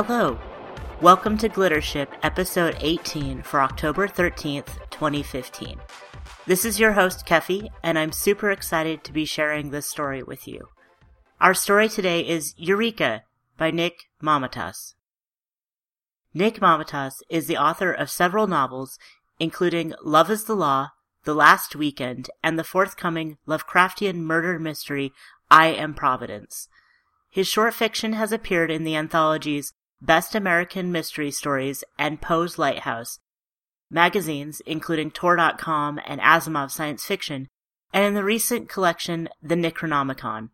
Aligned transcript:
Hello. 0.00 0.38
Welcome 1.00 1.36
to 1.38 1.48
Glittership, 1.48 2.06
episode 2.22 2.76
18 2.78 3.42
for 3.42 3.60
October 3.60 4.06
13th, 4.06 4.88
2015. 4.90 5.80
This 6.46 6.64
is 6.64 6.78
your 6.78 6.92
host, 6.92 7.26
Keffy, 7.26 7.70
and 7.82 7.98
I'm 7.98 8.12
super 8.12 8.52
excited 8.52 9.02
to 9.02 9.12
be 9.12 9.24
sharing 9.24 9.70
this 9.70 9.88
story 9.88 10.22
with 10.22 10.46
you. 10.46 10.68
Our 11.40 11.52
story 11.52 11.88
today 11.88 12.20
is 12.20 12.54
Eureka 12.56 13.24
by 13.56 13.72
Nick 13.72 14.04
Mamatas. 14.22 14.94
Nick 16.32 16.60
Mamatas 16.60 17.14
is 17.28 17.48
the 17.48 17.58
author 17.58 17.90
of 17.90 18.08
several 18.08 18.46
novels, 18.46 19.00
including 19.40 19.94
Love 20.04 20.30
is 20.30 20.44
the 20.44 20.54
Law, 20.54 20.90
The 21.24 21.34
Last 21.34 21.74
Weekend, 21.74 22.30
and 22.40 22.56
the 22.56 22.62
forthcoming 22.62 23.38
Lovecraftian 23.48 24.18
murder 24.18 24.60
mystery 24.60 25.12
I 25.50 25.66
Am 25.70 25.92
Providence. 25.92 26.68
His 27.30 27.48
short 27.48 27.74
fiction 27.74 28.12
has 28.12 28.30
appeared 28.30 28.70
in 28.70 28.84
the 28.84 28.94
anthologies 28.94 29.72
Best 30.00 30.34
American 30.34 30.92
Mystery 30.92 31.30
Stories 31.30 31.82
and 31.98 32.20
Poe's 32.20 32.58
Lighthouse, 32.58 33.18
magazines 33.90 34.60
including 34.64 35.10
Tor.com 35.10 36.00
and 36.06 36.20
Asimov 36.20 36.70
Science 36.70 37.04
Fiction, 37.04 37.48
and 37.92 38.04
in 38.04 38.14
the 38.14 38.24
recent 38.24 38.68
collection 38.68 39.28
The 39.42 39.54
Nickronomicon. 39.54 40.50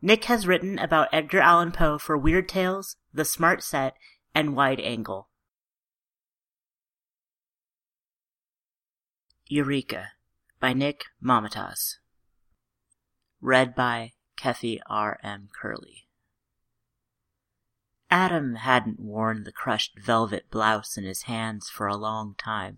Nick 0.00 0.24
has 0.24 0.46
written 0.46 0.78
about 0.78 1.08
Edgar 1.12 1.40
Allan 1.40 1.72
Poe 1.72 1.98
for 1.98 2.16
Weird 2.16 2.48
Tales, 2.48 2.96
The 3.12 3.24
Smart 3.24 3.62
Set, 3.62 3.94
and 4.34 4.56
Wide 4.56 4.80
Angle. 4.80 5.28
Eureka 9.48 10.12
by 10.60 10.72
Nick 10.72 11.04
Mamatas. 11.22 11.96
Read 13.40 13.74
by 13.74 14.12
Keffy 14.38 14.78
R. 14.88 15.18
M. 15.22 15.50
Kehrli. 15.60 16.04
Adam 18.12 18.56
hadn't 18.56 19.00
worn 19.00 19.42
the 19.42 19.50
crushed 19.50 19.98
velvet 19.98 20.50
blouse 20.50 20.98
in 20.98 21.04
his 21.04 21.22
hands 21.22 21.70
for 21.70 21.86
a 21.86 21.96
long 21.96 22.34
time. 22.36 22.76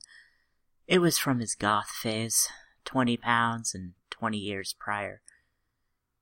It 0.86 1.00
was 1.00 1.18
from 1.18 1.40
his 1.40 1.56
goth 1.56 1.88
phase, 1.88 2.48
twenty 2.84 3.16
pounds 3.16 3.74
and 3.74 3.94
twenty 4.10 4.38
years 4.38 4.76
prior. 4.78 5.22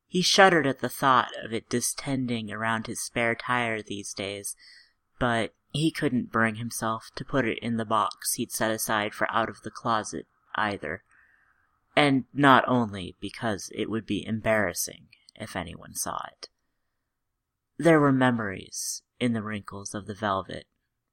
He 0.06 0.22
shuddered 0.22 0.66
at 0.66 0.78
the 0.78 0.88
thought 0.88 1.28
of 1.44 1.52
it 1.52 1.68
distending 1.68 2.50
around 2.50 2.86
his 2.86 3.02
spare 3.02 3.34
tire 3.34 3.82
these 3.82 4.14
days, 4.14 4.56
but 5.18 5.52
he 5.72 5.90
couldn't 5.90 6.32
bring 6.32 6.54
himself 6.54 7.10
to 7.16 7.22
put 7.22 7.46
it 7.46 7.58
in 7.58 7.76
the 7.76 7.84
box 7.84 8.32
he'd 8.36 8.50
set 8.50 8.70
aside 8.70 9.12
for 9.12 9.30
out 9.30 9.50
of 9.50 9.60
the 9.60 9.70
closet 9.70 10.26
either. 10.54 11.02
And 11.94 12.24
not 12.32 12.64
only 12.66 13.18
because 13.20 13.70
it 13.74 13.90
would 13.90 14.06
be 14.06 14.26
embarrassing 14.26 15.08
if 15.34 15.54
anyone 15.54 15.94
saw 15.94 16.24
it. 16.32 16.48
There 17.82 17.98
were 17.98 18.12
memories 18.12 19.02
in 19.18 19.32
the 19.32 19.42
wrinkles 19.42 19.92
of 19.92 20.06
the 20.06 20.14
velvet. 20.14 20.66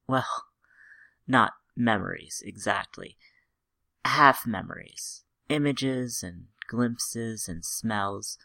Well, 0.08 0.44
not 1.28 1.53
memories 1.76 2.44
exactly. 2.45 3.17
Half 4.06 4.45
memories. 4.45 5.23
Images 5.50 6.22
and 6.22 6.50
glimpses 6.67 7.50
and 7.50 7.66
smells. 7.66 8.38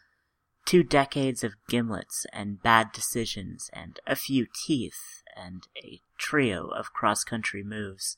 Two 0.65 0.81
decades 0.81 1.43
of 1.43 1.53
gimlets 1.69 2.25
and 2.33 2.63
bad 2.63 2.91
decisions 2.91 3.69
and 3.71 3.99
a 4.07 4.15
few 4.15 4.47
teeth 4.65 5.21
and 5.35 5.67
a 5.77 6.01
trio 6.17 6.65
of 6.69 6.93
cross-country 6.93 7.61
moves. 7.61 8.17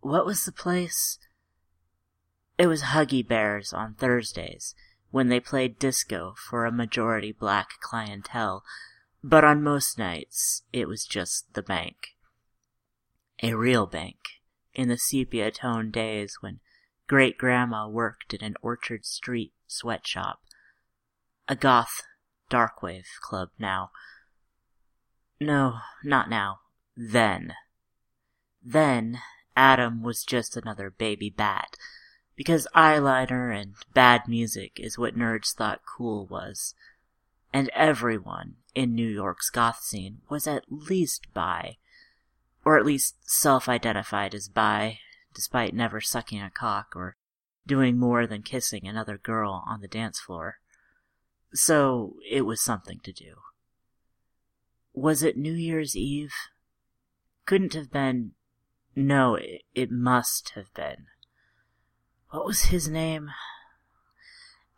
What 0.00 0.24
was 0.24 0.46
the 0.46 0.50
place? 0.50 1.18
It 2.56 2.68
was 2.68 2.84
Huggy 2.84 3.22
Bears 3.28 3.74
on 3.74 3.96
Thursdays 3.96 4.74
when 5.12 5.28
they 5.28 5.38
played 5.38 5.78
disco 5.78 6.34
for 6.36 6.64
a 6.64 6.72
majority 6.72 7.30
black 7.30 7.74
clientele, 7.80 8.64
but 9.22 9.44
on 9.44 9.62
most 9.62 9.98
nights 9.98 10.62
it 10.72 10.88
was 10.88 11.04
just 11.04 11.54
the 11.54 11.62
bank. 11.62 12.16
A 13.42 13.54
real 13.54 13.86
bank, 13.86 14.16
in 14.74 14.88
the 14.88 14.96
sepia 14.96 15.50
toned 15.50 15.92
days 15.92 16.38
when 16.40 16.60
great 17.06 17.36
grandma 17.36 17.86
worked 17.86 18.32
in 18.32 18.42
an 18.42 18.54
Orchard 18.62 19.04
Street 19.04 19.52
sweatshop. 19.66 20.40
A 21.46 21.54
goth 21.54 22.02
darkwave 22.50 23.06
club 23.20 23.50
now. 23.58 23.90
No, 25.38 25.78
not 26.02 26.30
now. 26.30 26.60
Then. 26.96 27.52
Then, 28.62 29.18
Adam 29.56 30.02
was 30.02 30.24
just 30.24 30.56
another 30.56 30.88
baby 30.88 31.28
bat 31.28 31.76
because 32.36 32.66
eyeliner 32.74 33.54
and 33.54 33.74
bad 33.94 34.22
music 34.26 34.78
is 34.80 34.98
what 34.98 35.16
nerds 35.16 35.54
thought 35.54 35.82
cool 35.86 36.26
was. 36.26 36.74
And 37.52 37.70
everyone 37.74 38.54
in 38.74 38.94
New 38.94 39.08
York's 39.08 39.50
goth 39.50 39.82
scene 39.82 40.22
was 40.28 40.46
at 40.46 40.64
least 40.70 41.26
bi, 41.34 41.76
or 42.64 42.78
at 42.78 42.86
least 42.86 43.16
self-identified 43.28 44.34
as 44.34 44.48
bi, 44.48 44.98
despite 45.34 45.74
never 45.74 46.00
sucking 46.00 46.40
a 46.40 46.50
cock 46.50 46.94
or 46.96 47.16
doing 47.66 47.98
more 47.98 48.26
than 48.26 48.42
kissing 48.42 48.86
another 48.86 49.18
girl 49.18 49.62
on 49.66 49.80
the 49.80 49.88
dance 49.88 50.18
floor. 50.18 50.58
So 51.54 52.14
it 52.28 52.42
was 52.42 52.60
something 52.60 53.00
to 53.04 53.12
do. 53.12 53.34
Was 54.94 55.22
it 55.22 55.36
New 55.36 55.54
Year's 55.54 55.96
Eve? 55.96 56.34
Couldn't 57.46 57.74
have 57.74 57.90
been. 57.90 58.32
No, 58.94 59.36
it, 59.36 59.62
it 59.74 59.90
must 59.90 60.50
have 60.54 60.72
been. 60.74 61.06
What 62.32 62.46
was 62.46 62.62
his 62.62 62.88
name? 62.88 63.30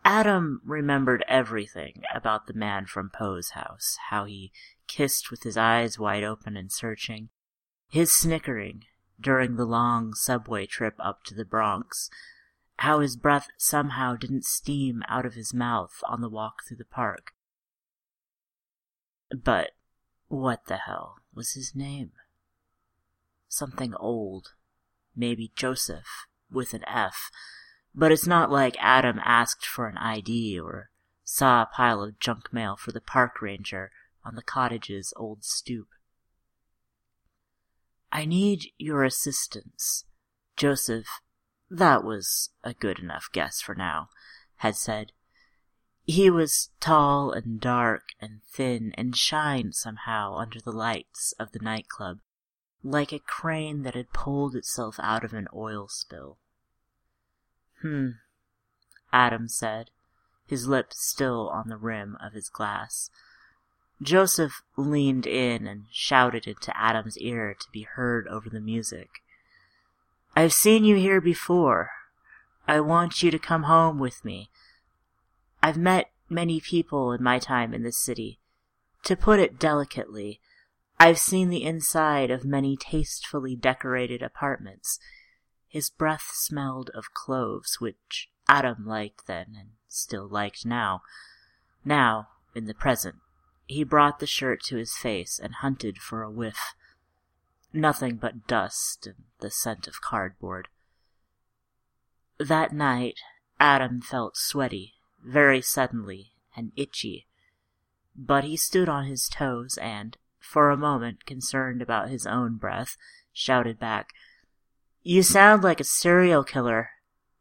Adam 0.05 0.61
remembered 0.65 1.25
everything 1.29 2.03
about 2.13 2.49
the 2.49 2.53
man 2.53 2.87
from 2.87 3.11
Poe's 3.11 3.51
house, 3.51 3.97
how 4.11 4.25
he 4.25 4.51
kissed 4.89 5.31
with 5.31 5.45
his 5.45 5.57
eyes 5.57 5.97
wide 5.97 6.25
open 6.25 6.57
and 6.57 6.73
searching, 6.73 7.29
his 7.89 8.13
snickering 8.13 8.87
during 9.21 9.55
the 9.55 9.65
long 9.65 10.15
subway 10.15 10.67
trip 10.67 10.97
up 10.99 11.23
to 11.27 11.35
the 11.35 11.45
Bronx, 11.45 12.11
how 12.81 12.99
his 12.99 13.17
breath 13.17 13.47
somehow 13.57 14.17
didn't 14.17 14.45
steam 14.45 15.05
out 15.07 15.25
of 15.25 15.35
his 15.35 15.55
mouth 15.55 16.03
on 16.09 16.23
the 16.23 16.29
walk 16.29 16.65
through 16.67 16.79
the 16.79 16.85
park. 16.85 17.35
But 19.31 19.77
what 20.27 20.67
the 20.67 20.79
hell 20.79 21.19
was 21.33 21.53
his 21.53 21.73
name? 21.73 22.11
Something 23.49 23.95
old. 23.95 24.55
Maybe 25.15 25.53
Joseph 25.55 26.27
with 26.55 26.75
an 26.75 26.85
F, 26.87 27.31
but 27.95 28.13
it's 28.13 28.27
not 28.27 28.51
like 28.51 28.77
Adam 28.79 29.21
asked 29.25 29.67
for 29.67 29.87
an 29.87 29.99
ID 29.99 30.59
or 30.59 30.91
saw 31.25 31.63
a 31.63 31.67
pile 31.67 32.03
of 32.03 32.19
junk 32.19 32.53
mail 32.53 32.77
for 32.77 32.93
the 32.93 33.01
park 33.01 33.43
ranger 33.43 33.91
on 34.25 34.35
the 34.35 34.43
cottage's 34.43 35.13
old 35.17 35.45
stoop. 35.45 35.89
I 38.13 38.25
need 38.25 38.67
your 38.79 39.03
assistance, 39.03 40.05
Joseph, 40.57 41.21
that 41.71 42.05
was 42.05 42.51
a 42.63 42.73
good 42.73 43.01
enough 43.01 43.29
guess 43.33 43.61
for 43.61 43.75
now, 43.75 44.09
had 44.57 44.77
said. 44.77 45.13
He 46.05 46.31
was 46.31 46.71
tall 46.81 47.33
and 47.33 47.61
dark 47.61 48.11
and 48.21 48.43
thin 48.45 48.93
and 48.97 49.17
shined 49.17 49.75
somehow 49.75 50.37
under 50.37 50.61
the 50.61 50.71
lights 50.71 51.33
of 51.41 51.53
the 51.53 51.59
nightclub, 51.59 52.21
like 52.83 53.13
a 53.13 53.19
crane 53.19 53.83
that 53.83 53.95
had 53.95 54.13
pulled 54.13 54.55
itself 54.55 55.01
out 55.03 55.25
of 55.25 55.33
an 55.33 55.49
oil 55.55 55.89
spill. 55.89 56.39
Hmm, 57.85 58.13
Adam 59.13 59.47
said, 59.47 59.91
his 60.47 60.67
lips 60.67 61.07
still 61.07 61.51
on 61.51 61.69
the 61.69 61.77
rim 61.77 62.17
of 62.19 62.33
his 62.33 62.49
glass. 62.49 63.11
Joseph 64.01 64.63
leaned 64.75 65.27
in 65.27 65.67
and 65.67 65.85
shouted 65.93 66.47
into 66.47 66.75
Adam's 66.75 67.19
ear 67.19 67.55
to 67.61 67.67
be 67.71 67.83
heard 67.83 68.27
over 68.29 68.49
the 68.49 68.61
music. 68.61 69.21
I've 70.35 70.55
seen 70.55 70.87
you 70.87 70.97
here 70.97 71.21
before. 71.21 71.91
I 72.67 72.81
want 72.81 73.23
you 73.23 73.31
to 73.31 73.39
come 73.39 73.65
home 73.65 73.99
with 73.99 74.25
me. 74.25 74.49
I've 75.63 75.77
met 75.77 76.11
many 76.31 76.63
people 76.63 77.13
in 77.13 77.23
my 77.23 77.39
time 77.39 77.75
in 77.75 77.83
this 77.83 77.99
city. 77.99 78.39
To 79.03 79.15
put 79.15 79.41
it 79.41 79.59
delicately, 79.59 80.41
I've 80.99 81.19
seen 81.19 81.51
the 81.51 81.65
inside 81.65 82.31
of 82.31 82.47
many 82.47 82.79
tastefully 82.79 83.55
decorated 83.55 84.23
apartments, 84.23 84.99
his 85.75 85.91
breath 85.91 86.31
smelled 86.33 86.89
of 86.91 87.13
cloves, 87.15 87.81
which 87.81 88.31
Adam 88.49 88.87
liked 88.87 89.27
then 89.27 89.57
and 89.59 89.71
still 89.89 90.29
liked 90.29 90.65
now. 90.65 91.03
Now, 91.85 92.29
in 92.55 92.67
the 92.67 92.75
present, 92.75 93.17
he 93.67 93.83
brought 93.83 94.21
the 94.21 94.27
shirt 94.29 94.63
to 94.67 94.77
his 94.77 94.97
face 94.97 95.41
and 95.43 95.57
hunted 95.57 95.99
for 95.99 96.23
a 96.23 96.31
whiff. 96.31 96.77
Nothing 97.73 98.19
but 98.19 98.47
dust 98.47 99.09
and 99.09 99.25
the 99.41 99.51
scent 99.51 99.89
of 99.89 100.01
cardboard. 100.01 100.69
That 102.39 102.73
night, 102.73 103.19
Adam 103.59 104.01
felt 104.01 104.37
sweaty, 104.37 104.95
very 105.25 105.61
suddenly, 105.61 106.35
and 106.57 106.71
itchy. 106.77 107.27
But 108.15 108.45
he 108.45 108.57
stood 108.57 108.89
on 108.89 109.07
his 109.07 109.29
toes 109.29 109.77
and, 109.83 110.19
for 110.39 110.71
a 110.71 110.77
moment 110.77 111.27
concerned 111.27 111.83
about 111.83 112.11
his 112.11 112.29
own 112.29 112.59
breath, 112.59 112.97
shouted 113.33 113.81
back, 113.81 114.11
you 115.05 115.23
sound 115.23 115.63
like 115.63 115.81
a 115.81 115.85
serial 115.85 116.43
killer. 116.43 116.89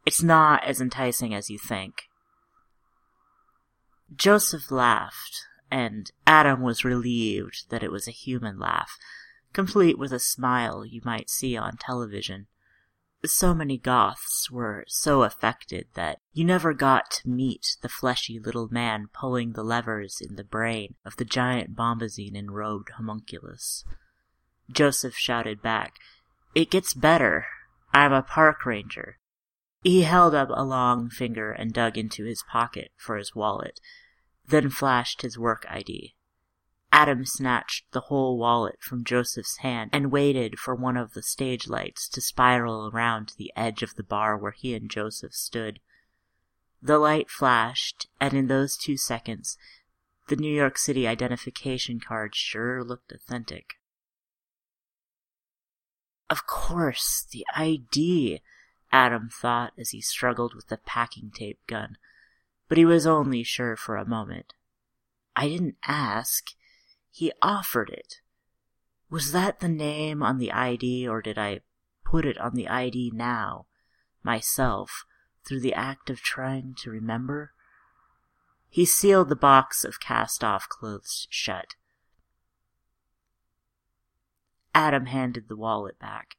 It's 0.05 0.21
not 0.21 0.65
as 0.65 0.81
enticing 0.81 1.33
as 1.33 1.49
you 1.49 1.57
think. 1.57 2.03
Joseph 4.13 4.69
laughed, 4.69 5.47
and 5.71 6.11
Adam 6.27 6.61
was 6.61 6.83
relieved 6.83 7.69
that 7.69 7.81
it 7.81 7.91
was 7.91 8.05
a 8.05 8.11
human 8.11 8.59
laugh, 8.59 8.97
complete 9.53 9.97
with 9.97 10.11
a 10.11 10.19
smile 10.19 10.85
you 10.85 11.01
might 11.05 11.29
see 11.29 11.55
on 11.55 11.77
television. 11.77 12.47
So 13.25 13.53
many 13.53 13.77
Goths 13.77 14.51
were 14.51 14.83
so 14.89 15.23
affected 15.23 15.87
that 15.93 16.19
you 16.33 16.43
never 16.43 16.73
got 16.73 17.09
to 17.11 17.29
meet 17.29 17.77
the 17.81 17.87
fleshy 17.87 18.39
little 18.39 18.67
man 18.69 19.07
pulling 19.13 19.53
the 19.53 19.63
levers 19.63 20.19
in 20.19 20.35
the 20.35 20.43
brain 20.43 20.95
of 21.05 21.15
the 21.15 21.23
giant 21.23 21.73
bombazine 21.73 22.35
enrobed 22.35 22.89
homunculus. 22.97 23.85
Joseph 24.69 25.15
shouted 25.15 25.61
back, 25.61 25.93
It 26.55 26.69
gets 26.69 26.93
better. 26.93 27.47
I'm 27.93 28.13
a 28.13 28.21
park 28.21 28.65
ranger. 28.65 29.17
He 29.81 30.03
held 30.03 30.35
up 30.35 30.49
a 30.51 30.63
long 30.63 31.09
finger 31.09 31.51
and 31.51 31.73
dug 31.73 31.97
into 31.97 32.25
his 32.25 32.43
pocket 32.43 32.91
for 32.95 33.17
his 33.17 33.35
wallet, 33.35 33.79
then 34.47 34.69
flashed 34.69 35.23
his 35.23 35.37
work 35.37 35.65
ID. 35.67 36.15
Adam 36.91 37.25
snatched 37.25 37.91
the 37.91 38.01
whole 38.01 38.37
wallet 38.37 38.77
from 38.81 39.03
Joseph's 39.03 39.57
hand 39.57 39.89
and 39.91 40.11
waited 40.11 40.59
for 40.59 40.75
one 40.75 40.95
of 40.95 41.13
the 41.13 41.23
stage 41.23 41.67
lights 41.67 42.07
to 42.09 42.21
spiral 42.21 42.91
around 42.93 43.29
to 43.29 43.37
the 43.37 43.51
edge 43.55 43.81
of 43.81 43.95
the 43.95 44.03
bar 44.03 44.37
where 44.37 44.51
he 44.51 44.75
and 44.75 44.91
Joseph 44.91 45.33
stood. 45.33 45.79
The 46.83 46.99
light 46.99 47.31
flashed, 47.31 48.07
and 48.19 48.33
in 48.33 48.45
those 48.45 48.77
two 48.77 48.95
seconds, 48.95 49.57
the 50.27 50.35
New 50.35 50.53
York 50.53 50.77
City 50.77 51.07
identification 51.07 51.99
card 51.99 52.35
sure 52.35 52.83
looked 52.83 53.11
authentic. 53.11 53.73
Of 56.33 56.47
course, 56.47 57.27
the 57.29 57.45
ID, 57.55 58.41
Adam 58.91 59.29
thought 59.29 59.71
as 59.77 59.91
he 59.91 60.01
struggled 60.01 60.55
with 60.55 60.65
the 60.65 60.77
packing 60.77 61.29
tape 61.29 61.59
gun, 61.67 61.95
but 62.67 62.79
he 62.79 62.85
was 62.85 63.05
only 63.05 63.43
sure 63.43 63.75
for 63.75 63.97
a 63.97 64.03
moment. 64.03 64.55
I 65.35 65.47
didn't 65.47 65.77
ask. 65.83 66.47
He 67.11 67.31
offered 67.39 67.91
it. 67.91 68.21
Was 69.11 69.31
that 69.31 69.59
the 69.59 69.69
name 69.69 70.23
on 70.23 70.39
the 70.39 70.51
ID, 70.51 71.07
or 71.07 71.21
did 71.21 71.37
I 71.37 71.59
put 72.03 72.25
it 72.25 72.39
on 72.39 72.55
the 72.55 72.67
ID 72.67 73.11
now, 73.13 73.67
myself, 74.23 75.05
through 75.45 75.59
the 75.59 75.75
act 75.75 76.09
of 76.09 76.21
trying 76.21 76.73
to 76.79 76.89
remember? 76.89 77.51
He 78.69 78.85
sealed 78.85 79.29
the 79.29 79.35
box 79.35 79.85
of 79.85 79.99
cast 79.99 80.43
off 80.43 80.67
clothes 80.67 81.27
shut. 81.29 81.75
Adam 84.73 85.07
handed 85.07 85.47
the 85.47 85.55
wallet 85.55 85.99
back. 85.99 86.35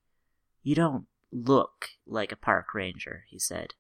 You 0.63 0.75
don't 0.75 1.07
look 1.31 1.91
like 2.07 2.33
a 2.33 2.37
park 2.37 2.75
ranger, 2.75 3.25
he 3.29 3.39
said. 3.39 3.75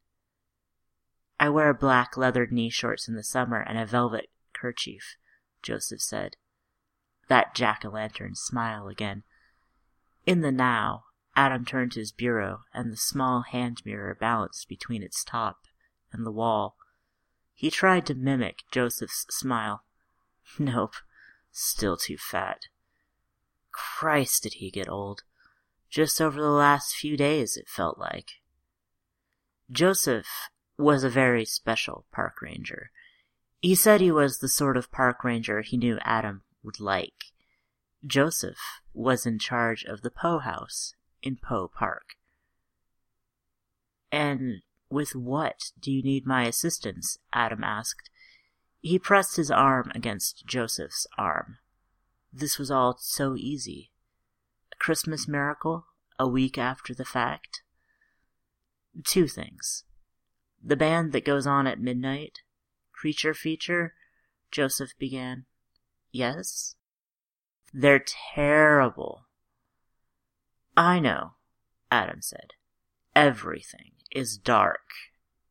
I 1.40 1.48
wear 1.48 1.74
black 1.74 2.16
leather 2.16 2.46
knee 2.46 2.70
shorts 2.70 3.08
in 3.08 3.16
the 3.16 3.24
summer 3.24 3.60
and 3.60 3.78
a 3.78 3.86
velvet 3.86 4.30
kerchief, 4.52 5.16
Joseph 5.62 6.00
said 6.00 6.36
that 7.28 7.54
jack-o'-lantern 7.54 8.36
smile 8.36 8.88
again. 8.88 9.22
In 10.26 10.40
the 10.40 10.52
now, 10.52 11.04
Adam 11.36 11.64
turned 11.64 11.92
to 11.92 12.00
his 12.00 12.12
bureau, 12.12 12.60
and 12.72 12.92
the 12.92 12.96
small 12.96 13.42
hand 13.42 13.82
mirror 13.84 14.14
balanced 14.14 14.68
between 14.68 15.02
its 15.02 15.24
top 15.24 15.66
and 16.12 16.24
the 16.24 16.32
wall. 16.32 16.76
He 17.54 17.70
tried 17.70 18.06
to 18.06 18.14
mimic 18.14 18.62
Joseph's 18.70 19.26
smile. 19.30 19.84
Nope, 20.58 20.94
still 21.50 21.96
too 21.96 22.18
fat. 22.18 22.66
Christ, 23.74 24.44
did 24.44 24.54
he 24.54 24.70
get 24.70 24.88
old. 24.88 25.22
Just 25.90 26.20
over 26.20 26.40
the 26.40 26.48
last 26.48 26.94
few 26.94 27.16
days, 27.16 27.56
it 27.56 27.68
felt 27.68 27.98
like. 27.98 28.40
Joseph 29.70 30.48
was 30.78 31.04
a 31.04 31.10
very 31.10 31.44
special 31.44 32.06
park 32.12 32.40
ranger. 32.40 32.90
He 33.60 33.74
said 33.74 34.00
he 34.00 34.12
was 34.12 34.38
the 34.38 34.48
sort 34.48 34.76
of 34.76 34.92
park 34.92 35.24
ranger 35.24 35.62
he 35.62 35.76
knew 35.76 35.98
Adam 36.02 36.42
would 36.62 36.80
like. 36.80 37.32
Joseph 38.06 38.58
was 38.92 39.26
in 39.26 39.38
charge 39.38 39.84
of 39.84 40.02
the 40.02 40.10
Poe 40.10 40.38
House 40.38 40.94
in 41.22 41.36
Poe 41.36 41.68
Park. 41.68 42.16
And 44.12 44.62
with 44.90 45.16
what 45.16 45.72
do 45.80 45.90
you 45.90 46.02
need 46.02 46.26
my 46.26 46.46
assistance? 46.46 47.18
Adam 47.32 47.64
asked. 47.64 48.10
He 48.80 48.98
pressed 48.98 49.36
his 49.36 49.50
arm 49.50 49.90
against 49.94 50.46
Joseph's 50.46 51.06
arm. 51.16 51.58
This 52.36 52.58
was 52.58 52.68
all 52.68 52.96
so 52.98 53.36
easy. 53.36 53.92
A 54.72 54.76
Christmas 54.76 55.28
miracle, 55.28 55.86
a 56.18 56.26
week 56.26 56.58
after 56.58 56.92
the 56.92 57.04
fact. 57.04 57.62
Two 59.04 59.28
things. 59.28 59.84
The 60.60 60.74
band 60.74 61.12
that 61.12 61.24
goes 61.24 61.46
on 61.46 61.68
at 61.68 61.78
midnight, 61.78 62.40
Creature 62.90 63.34
Feature, 63.34 63.94
Joseph 64.50 64.98
began. 64.98 65.44
Yes? 66.10 66.74
They're 67.72 68.04
terrible. 68.34 69.26
I 70.76 70.98
know, 70.98 71.34
Adam 71.88 72.20
said. 72.20 72.54
Everything 73.14 73.92
is 74.10 74.36
dark 74.36 74.88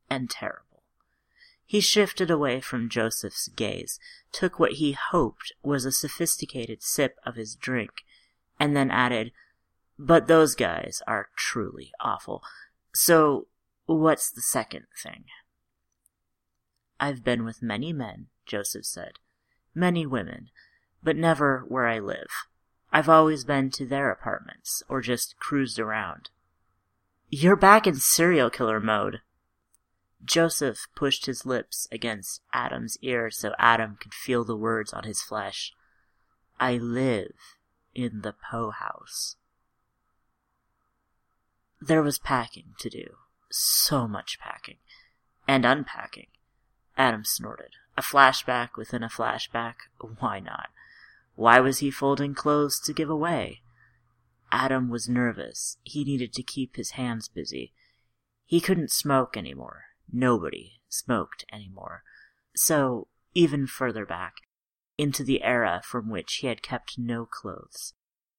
and 0.09 0.29
terrible. 0.29 0.72
He 1.65 1.79
shifted 1.79 2.29
away 2.29 2.61
from 2.61 2.89
Joseph's 2.89 3.47
gaze, 3.47 3.99
took 4.31 4.59
what 4.59 4.73
he 4.73 4.91
hoped 4.91 5.53
was 5.63 5.85
a 5.85 5.91
sophisticated 5.91 6.83
sip 6.83 7.17
of 7.25 7.35
his 7.35 7.55
drink, 7.55 8.03
and 8.59 8.75
then 8.75 8.91
added, 8.91 9.31
But 9.97 10.27
those 10.27 10.55
guys 10.55 11.01
are 11.07 11.29
truly 11.35 11.91
awful. 11.99 12.43
So, 12.93 13.47
what's 13.85 14.29
the 14.29 14.41
second 14.41 14.85
thing? 15.01 15.25
I've 16.99 17.23
been 17.23 17.43
with 17.43 17.61
many 17.61 17.91
men, 17.91 18.27
Joseph 18.45 18.85
said 18.85 19.13
many 19.75 20.05
women, 20.05 20.49
but 21.01 21.17
never 21.17 21.65
where 21.67 21.87
I 21.87 21.99
live. 21.99 22.29
I've 22.91 23.09
always 23.09 23.43
been 23.43 23.71
to 23.71 23.85
their 23.85 24.11
apartments, 24.11 24.83
or 24.87 25.01
just 25.01 25.37
cruised 25.37 25.79
around. 25.79 26.29
You're 27.29 27.55
back 27.55 27.87
in 27.87 27.95
serial 27.95 28.49
killer 28.49 28.79
mode. 28.79 29.21
Joseph 30.23 30.87
pushed 30.95 31.25
his 31.25 31.45
lips 31.45 31.87
against 31.91 32.41
Adam's 32.53 32.97
ear 33.01 33.29
so 33.29 33.53
Adam 33.59 33.97
could 33.99 34.13
feel 34.13 34.43
the 34.43 34.55
words 34.55 34.93
on 34.93 35.03
his 35.03 35.21
flesh. 35.21 35.73
I 36.59 36.77
live 36.77 37.33
in 37.93 38.21
the 38.21 38.33
Poe 38.33 38.71
house. 38.71 39.35
There 41.81 42.01
was 42.01 42.19
packing 42.19 42.75
to 42.79 42.89
do. 42.89 43.15
So 43.51 44.07
much 44.07 44.39
packing. 44.39 44.77
And 45.47 45.65
unpacking. 45.65 46.27
Adam 46.97 47.25
snorted. 47.25 47.71
A 47.97 48.01
flashback 48.01 48.77
within 48.77 49.03
a 49.03 49.09
flashback? 49.09 49.75
Why 50.19 50.39
not? 50.39 50.69
Why 51.35 51.59
was 51.59 51.79
he 51.79 51.91
folding 51.91 52.33
clothes 52.33 52.79
to 52.81 52.93
give 52.93 53.09
away? 53.09 53.61
Adam 54.51 54.89
was 54.89 55.09
nervous. 55.09 55.77
He 55.83 56.03
needed 56.03 56.31
to 56.33 56.43
keep 56.43 56.75
his 56.75 56.91
hands 56.91 57.27
busy. 57.27 57.73
He 58.45 58.61
couldn't 58.61 58.91
smoke 58.91 59.35
anymore. 59.35 59.85
Nobody 60.11 60.81
smoked 60.89 61.45
anymore. 61.51 62.03
So, 62.55 63.07
even 63.33 63.67
further 63.67 64.05
back, 64.05 64.35
into 64.97 65.23
the 65.23 65.43
era 65.43 65.81
from 65.83 66.09
which 66.09 66.35
he 66.35 66.47
had 66.47 66.61
kept 66.61 66.97
no 66.97 67.25
clothes. 67.25 67.93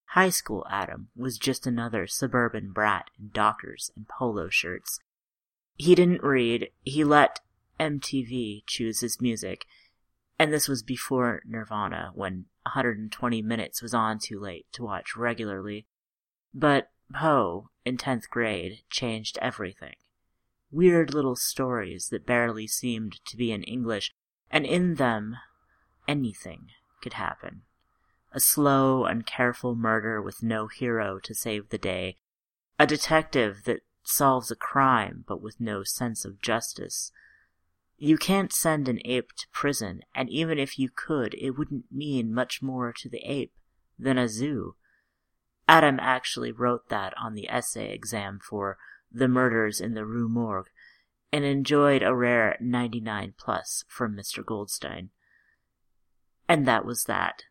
High 0.08 0.30
school 0.30 0.64
Adam 0.70 1.08
was 1.16 1.38
just 1.38 1.66
another 1.66 2.06
suburban 2.06 2.72
brat 2.72 3.10
in 3.18 3.30
dockers 3.30 3.90
and 3.96 4.06
polo 4.08 4.48
shirts. 4.48 5.00
He 5.76 5.94
didn't 5.94 6.22
read. 6.22 6.68
He 6.84 7.02
let 7.02 7.40
MTV 7.80 8.62
choose 8.66 9.00
his 9.00 9.20
music, 9.20 9.66
and 10.38 10.52
this 10.52 10.68
was 10.68 10.84
before 10.84 11.42
Nirvana, 11.44 12.12
when 12.14 12.46
120 12.62 13.42
minutes 13.42 13.82
was 13.82 13.92
on 13.92 14.18
too 14.20 14.38
late 14.38 14.66
to 14.72 14.84
watch 14.84 15.16
regularly. 15.16 15.86
But 16.54 16.90
Poe, 17.12 17.70
in 17.84 17.96
10th 17.96 18.28
grade, 18.30 18.82
changed 18.88 19.38
everything. 19.42 19.94
Weird 20.74 21.14
little 21.14 21.36
stories 21.36 22.08
that 22.08 22.26
barely 22.26 22.66
seemed 22.66 23.24
to 23.26 23.36
be 23.36 23.52
in 23.52 23.62
English, 23.62 24.12
and 24.50 24.66
in 24.66 24.96
them, 24.96 25.36
anything 26.08 26.70
could 27.00 27.12
happen. 27.14 27.62
A 28.32 28.40
slow 28.40 29.04
and 29.04 29.24
careful 29.24 29.76
murder 29.76 30.20
with 30.20 30.42
no 30.42 30.66
hero 30.66 31.20
to 31.20 31.34
save 31.34 31.68
the 31.68 31.78
day. 31.78 32.16
A 32.78 32.86
detective 32.86 33.62
that 33.66 33.82
solves 34.02 34.50
a 34.50 34.56
crime 34.56 35.24
but 35.28 35.40
with 35.40 35.60
no 35.60 35.84
sense 35.84 36.24
of 36.24 36.42
justice 36.42 37.12
you 37.96 38.18
can't 38.18 38.52
send 38.52 38.88
an 38.88 39.00
ape 39.04 39.32
to 39.32 39.46
prison, 39.52 40.02
and 40.14 40.28
even 40.28 40.58
if 40.58 40.78
you 40.78 40.90
could, 40.94 41.34
it 41.34 41.50
wouldn't 41.52 41.86
mean 41.92 42.34
much 42.34 42.60
more 42.60 42.92
to 42.92 43.08
the 43.08 43.22
ape 43.24 43.52
than 43.98 44.18
a 44.18 44.28
zoo. 44.28 44.74
Adam 45.68 45.98
actually 46.00 46.52
wrote 46.52 46.88
that 46.88 47.14
on 47.16 47.34
the 47.34 47.48
essay 47.48 47.92
exam 47.94 48.40
for 48.42 48.76
The 49.16 49.28
Murders 49.28 49.80
in 49.80 49.94
the 49.94 50.04
Rue 50.04 50.28
Morgue, 50.28 50.70
and 51.32 51.44
enjoyed 51.44 52.02
a 52.02 52.14
rare 52.14 52.56
99 52.60 53.34
plus 53.38 53.84
from 53.86 54.16
Mr. 54.16 54.44
Goldstein. 54.44 55.10
And 56.48 56.66
that 56.66 56.84
was 56.84 57.04
that. 57.04 57.44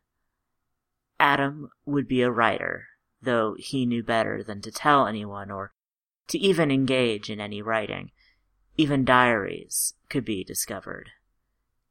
Adam 1.19 1.69
would 1.85 2.05
be 2.05 2.21
a 2.21 2.29
writer, 2.29 2.87
though 3.21 3.55
he 3.57 3.85
knew 3.85 4.03
better 4.03 4.43
than 4.43 4.61
to 4.61 4.71
tell 4.71 5.07
anyone 5.07 5.49
or 5.49 5.73
to 6.27 6.37
even 6.37 6.69
engage 6.69 7.29
in 7.29 7.39
any 7.39 7.61
writing. 7.61 8.11
Even 8.75 9.05
diaries 9.05 9.93
could 10.09 10.25
be 10.25 10.43
discovered. 10.43 11.11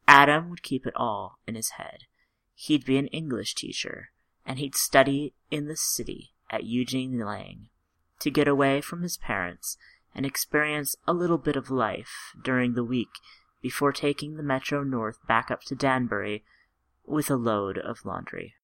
Adam 0.06 0.50
would 0.50 0.62
keep 0.62 0.86
it 0.86 0.94
all 0.96 1.38
in 1.46 1.54
his 1.54 1.70
head. 1.70 2.04
he'd 2.54 2.84
be 2.84 2.98
an 2.98 3.06
English 3.08 3.54
teacher, 3.54 4.10
and 4.44 4.58
he'd 4.58 4.74
study 4.74 5.32
in 5.50 5.66
the 5.66 5.76
city 5.76 6.34
at 6.50 6.64
Eugene 6.64 7.18
Lang 7.18 7.70
to 8.22 8.30
get 8.30 8.48
away 8.48 8.80
from 8.80 9.02
his 9.02 9.16
parents 9.16 9.76
and 10.14 10.24
experience 10.24 10.96
a 11.06 11.12
little 11.12 11.38
bit 11.38 11.56
of 11.56 11.70
life 11.70 12.32
during 12.42 12.74
the 12.74 12.84
week 12.84 13.10
before 13.60 13.92
taking 13.92 14.36
the 14.36 14.42
Metro 14.42 14.82
North 14.82 15.18
back 15.26 15.50
up 15.50 15.62
to 15.64 15.74
Danbury 15.74 16.44
with 17.04 17.30
a 17.30 17.36
load 17.36 17.78
of 17.78 18.04
laundry. 18.04 18.54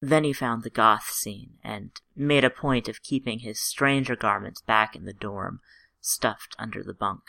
Then 0.00 0.24
he 0.24 0.32
found 0.32 0.62
the 0.62 0.70
goth 0.70 1.10
scene 1.10 1.58
and 1.62 1.92
made 2.16 2.44
a 2.44 2.50
point 2.50 2.88
of 2.88 3.02
keeping 3.02 3.40
his 3.40 3.60
stranger 3.60 4.16
garments 4.16 4.60
back 4.60 4.96
in 4.96 5.04
the 5.04 5.12
dorm, 5.12 5.60
stuffed 6.00 6.56
under 6.58 6.82
the 6.82 6.94
bunk. 6.94 7.22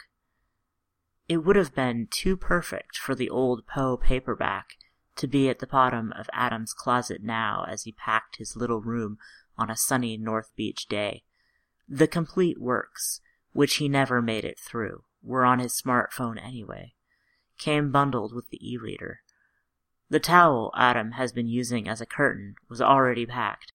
It 1.30 1.38
would 1.38 1.56
have 1.56 1.76
been 1.76 2.08
too 2.10 2.36
perfect 2.36 2.98
for 2.98 3.16
the 3.16 3.30
old 3.30 3.66
Poe 3.68 3.96
paperback 3.96 4.78
to 5.16 5.28
be 5.28 5.48
at 5.48 5.60
the 5.60 5.68
bottom 5.68 6.12
of 6.14 6.30
Adam's 6.34 6.74
closet 6.74 7.22
now 7.24 7.66
as 7.70 7.84
he 7.84 7.92
packed 7.92 8.38
his 8.38 8.56
little 8.56 8.82
room 8.82 9.20
on 9.58 9.70
a 9.70 9.78
sunny 9.78 10.18
North 10.18 10.52
Beach 10.56 10.88
day. 10.88 11.24
The 11.88 12.08
complete 12.08 12.60
works, 12.60 13.22
which 13.52 13.76
he 13.76 13.88
never 13.88 14.22
made 14.22 14.46
it 14.46 14.60
through, 14.60 15.04
were 15.22 15.46
on 15.46 15.60
his 15.60 15.80
smartphone 15.80 16.44
anyway, 16.44 16.94
came 17.58 17.92
bundled 17.92 18.34
with 18.34 18.50
the 18.50 18.60
e-reader. 18.68 19.20
The 20.10 20.20
towel 20.20 20.72
Adam 20.76 21.12
has 21.12 21.32
been 21.32 21.48
using 21.48 21.88
as 21.88 22.02
a 22.02 22.06
curtain 22.06 22.56
was 22.70 22.82
already 22.82 23.26
packed, 23.26 23.74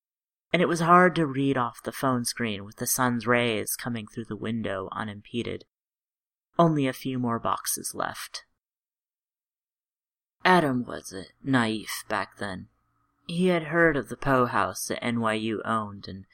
and 0.53 0.63
it 0.63 0.69
was 0.69 0.81
hard 0.81 1.15
to 1.17 1.27
read 1.27 1.57
off 1.57 1.83
the 1.83 1.93
phone 1.93 2.25
screen 2.25 2.65
with 2.65 2.77
the 2.77 2.87
sun's 2.87 3.27
rays 3.27 3.77
coming 3.77 4.07
through 4.07 4.27
the 4.27 4.37
window 4.37 4.89
unimpeded. 4.93 5.65
Only 6.59 6.87
a 6.87 6.93
few 6.93 7.19
more 7.19 7.39
boxes 7.39 7.95
left. 7.95 8.45
Adam 10.45 10.85
was 10.85 11.15
naif 11.45 12.07
back 12.09 12.39
then. 12.39 12.69
He 13.31 13.49
had 13.49 13.65
heard 13.65 13.99
of 13.99 14.09
the 14.09 14.17
Poe 14.17 14.47
house 14.47 14.87
that 14.87 15.03
NYU 15.03 15.61
owned 15.63 16.09
and 16.09 16.25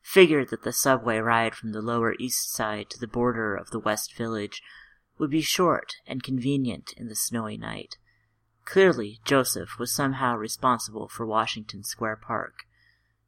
figured 0.00 0.48
that 0.48 0.62
the 0.62 0.72
subway 0.72 1.18
ride 1.18 1.54
from 1.54 1.72
the 1.72 1.82
Lower 1.82 2.14
East 2.18 2.50
Side 2.50 2.88
to 2.88 2.98
the 2.98 3.06
border 3.06 3.54
of 3.54 3.68
the 3.68 3.78
West 3.78 4.16
Village 4.16 4.62
would 5.18 5.28
be 5.28 5.42
short 5.42 5.96
and 6.06 6.22
convenient 6.22 6.94
in 6.96 7.08
the 7.08 7.14
snowy 7.14 7.58
night. 7.58 7.98
Clearly, 8.64 9.20
Joseph 9.26 9.78
was 9.78 9.92
somehow 9.92 10.36
responsible 10.36 11.06
for 11.06 11.26
Washington 11.26 11.84
Square 11.84 12.20
Park, 12.26 12.60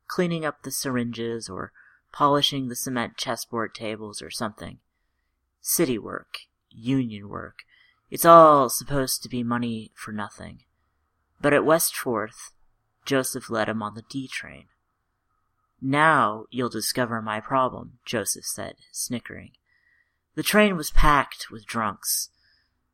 cleaning 0.07 0.47
up 0.47 0.63
the 0.63 0.71
syringes 0.71 1.51
or 1.51 1.73
polishing 2.13 2.69
the 2.69 2.77
cement 2.77 3.19
chessboard 3.19 3.75
tables 3.75 4.23
or 4.23 4.31
something. 4.31 4.79
City 5.61 5.99
work, 5.99 6.39
union 6.71 7.29
work, 7.29 7.65
it's 8.11 8.25
all 8.25 8.71
supposed 8.71 9.23
to 9.23 9.29
be 9.29 9.43
money 9.43 9.93
for 9.95 10.11
nothing. 10.11 10.65
But 11.39 11.53
at 11.53 11.67
West 11.67 11.95
Fourth, 11.95 12.53
Joseph 13.05 13.51
led 13.51 13.69
him 13.69 13.83
on 13.83 13.95
the 13.95 14.05
D 14.09 14.29
train. 14.29 14.67
Now 15.81 16.45
you'll 16.51 16.69
discover 16.69 17.23
my 17.23 17.41
problem, 17.41 17.99
Joseph 18.05 18.45
said, 18.45 18.77
snickering. 18.93 19.53
The 20.35 20.43
train 20.43 20.77
was 20.77 20.91
packed 20.91 21.51
with 21.51 21.67
drunks. 21.67 22.31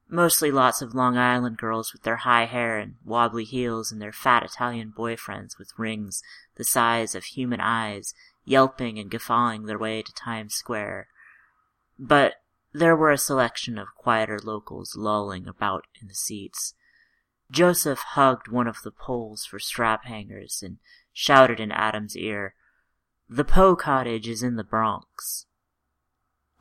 Mostly 0.08 0.52
lots 0.52 0.82
of 0.82 0.94
Long 0.94 1.18
Island 1.18 1.58
girls 1.58 1.92
with 1.92 2.02
their 2.02 2.18
high 2.18 2.44
hair 2.44 2.78
and 2.78 2.94
wobbly 3.04 3.44
heels 3.44 3.90
and 3.90 4.00
their 4.00 4.12
fat 4.12 4.44
Italian 4.44 4.92
boyfriends 4.96 5.58
with 5.58 5.76
rings 5.76 6.22
the 6.54 6.64
size 6.64 7.14
of 7.14 7.24
human 7.24 7.60
eyes, 7.60 8.14
yelping 8.44 8.98
and 8.98 9.10
guffawing 9.10 9.66
their 9.66 9.78
way 9.78 10.02
to 10.02 10.12
Times 10.12 10.54
Square. 10.54 11.08
But 11.98 12.34
there 12.72 12.94
were 12.94 13.10
a 13.10 13.18
selection 13.18 13.78
of 13.78 13.94
quieter 13.96 14.38
locals 14.38 14.94
lolling 14.96 15.48
about 15.48 15.86
in 16.00 16.06
the 16.06 16.14
seats. 16.14 16.74
Joseph 17.50 18.00
hugged 18.00 18.48
one 18.48 18.66
of 18.66 18.82
the 18.82 18.90
poles 18.90 19.44
for 19.46 19.58
strap 19.58 20.04
hangers 20.04 20.62
and 20.62 20.78
shouted 21.12 21.60
in 21.60 21.70
Adam's 21.70 22.16
ear, 22.16 22.54
The 23.28 23.44
Poe 23.44 23.76
cottage 23.76 24.28
is 24.28 24.42
in 24.42 24.56
the 24.56 24.64
Bronx. 24.64 25.46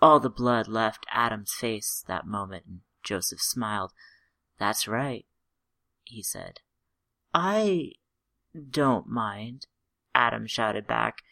All 0.01 0.20
the 0.20 0.30
blood 0.30 0.68
left 0.68 1.06
Adam's 1.12 1.54
face 1.54 2.04
that 2.08 2.27
moment, 2.27 2.65
and 2.68 2.82
Joseph 3.04 3.42
smiled. 3.42 3.92
That's 4.60 4.88
right, 4.88 5.25
he 6.04 6.22
said. 6.22 6.60
I 7.34 7.94
don't 8.70 9.08
mind, 9.08 9.68
Adam 10.13 10.48
shouted 10.48 10.88
back. 10.88 11.24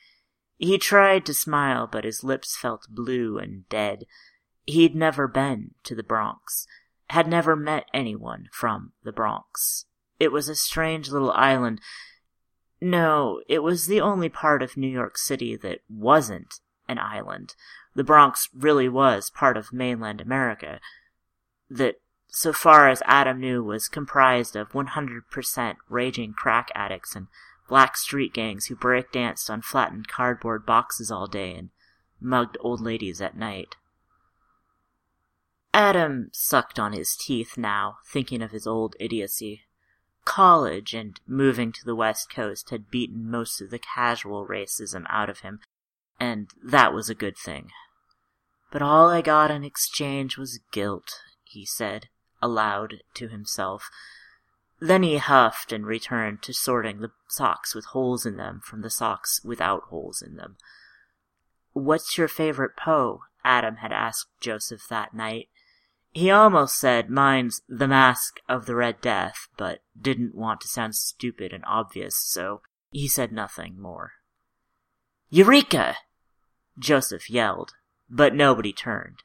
He 0.57 0.77
tried 0.77 1.25
to 1.27 1.33
smile, 1.33 1.87
but 1.87 2.03
his 2.03 2.23
lips 2.23 2.57
felt 2.57 2.87
blue 2.89 3.37
and 3.37 3.67
dead. 3.69 4.05
He'd 4.65 4.95
never 4.95 5.27
been 5.27 5.71
to 5.83 5.95
the 5.95 6.03
Bronx, 6.03 6.67
had 7.13 7.27
never 7.27 7.55
met 7.55 7.85
anyone 7.93 8.49
from 8.51 8.91
the 9.03 9.11
Bronx. 9.11 9.85
It 10.19 10.31
was 10.31 10.49
a 10.49 10.55
strange 10.55 11.09
little 11.11 11.31
island. 11.31 11.79
No, 12.81 13.43
it 13.47 13.59
was 13.59 13.85
the 13.85 14.01
only 14.01 14.29
part 14.29 14.63
of 14.63 14.75
New 14.75 14.87
York 14.87 15.19
City 15.19 15.55
that 15.57 15.81
wasn't 15.87 16.55
an 16.89 16.97
island. 16.97 17.53
The 17.93 18.03
Bronx 18.03 18.49
really 18.51 18.89
was 18.89 19.29
part 19.29 19.57
of 19.57 19.71
mainland 19.71 20.21
America. 20.21 20.79
That, 21.69 22.01
so 22.29 22.51
far 22.51 22.89
as 22.89 23.03
Adam 23.05 23.39
knew, 23.39 23.63
was 23.63 23.87
comprised 23.87 24.55
of 24.55 24.71
100% 24.71 25.75
raging 25.89 26.33
crack 26.33 26.71
addicts 26.73 27.15
and 27.15 27.27
black 27.69 27.95
street 27.95 28.33
gangs 28.33 28.65
who 28.65 28.75
breakdanced 28.75 29.51
on 29.51 29.61
flattened 29.61 30.07
cardboard 30.07 30.65
boxes 30.65 31.11
all 31.11 31.27
day 31.27 31.53
and 31.53 31.69
mugged 32.19 32.57
old 32.59 32.81
ladies 32.81 33.21
at 33.21 33.37
night. 33.37 33.75
Adam 35.73 36.29
sucked 36.31 36.77
on 36.77 36.93
his 36.93 37.15
teeth 37.15 37.57
now, 37.57 37.97
thinking 38.05 38.41
of 38.41 38.51
his 38.51 38.67
old 38.67 38.95
idiocy. 38.99 39.63
College 40.23 40.93
and 40.93 41.19
moving 41.27 41.71
to 41.71 41.83
the 41.83 41.95
West 41.95 42.29
Coast 42.29 42.69
had 42.69 42.91
beaten 42.91 43.29
most 43.29 43.59
of 43.59 43.71
the 43.71 43.79
casual 43.79 44.47
racism 44.47 45.05
out 45.09 45.29
of 45.29 45.39
him, 45.39 45.59
and 46.19 46.49
that 46.63 46.93
was 46.93 47.09
a 47.09 47.15
good 47.15 47.37
thing. 47.37 47.71
But 48.71 48.81
all 48.81 49.09
I 49.09 49.21
got 49.21 49.51
in 49.51 49.63
exchange 49.63 50.37
was 50.37 50.59
guilt, 50.71 51.19
he 51.43 51.65
said, 51.65 52.07
aloud 52.41 53.01
to 53.15 53.27
himself. 53.27 53.89
Then 54.79 55.03
he 55.03 55.17
huffed 55.17 55.71
and 55.71 55.85
returned 55.85 56.41
to 56.43 56.53
sorting 56.53 56.99
the 56.99 57.11
socks 57.27 57.73
with 57.73 57.85
holes 57.85 58.25
in 58.25 58.37
them 58.37 58.61
from 58.63 58.81
the 58.81 58.89
socks 58.89 59.41
without 59.43 59.83
holes 59.83 60.21
in 60.21 60.35
them. 60.35 60.57
What's 61.73 62.17
your 62.17 62.27
favorite 62.27 62.77
Poe? 62.77 63.21
Adam 63.43 63.77
had 63.77 63.91
asked 63.91 64.27
Joseph 64.39 64.87
that 64.89 65.13
night. 65.13 65.49
He 66.13 66.29
almost 66.29 66.77
said 66.77 67.09
mine's 67.09 67.61
the 67.67 67.87
mask 67.87 68.39
of 68.47 68.67
the 68.67 68.75
Red 68.75 69.01
Death, 69.01 69.47
but 69.57 69.81
didn't 69.99 70.35
want 70.35 70.61
to 70.61 70.67
sound 70.67 70.95
stupid 70.95 71.51
and 71.51 71.63
obvious, 71.65 72.15
so 72.15 72.61
he 72.91 73.07
said 73.07 73.31
nothing 73.31 73.81
more. 73.81 74.11
Eureka! 75.29 75.97
Joseph 76.77 77.31
yelled, 77.31 77.73
but 78.07 78.35
nobody 78.35 78.71
turned. 78.71 79.23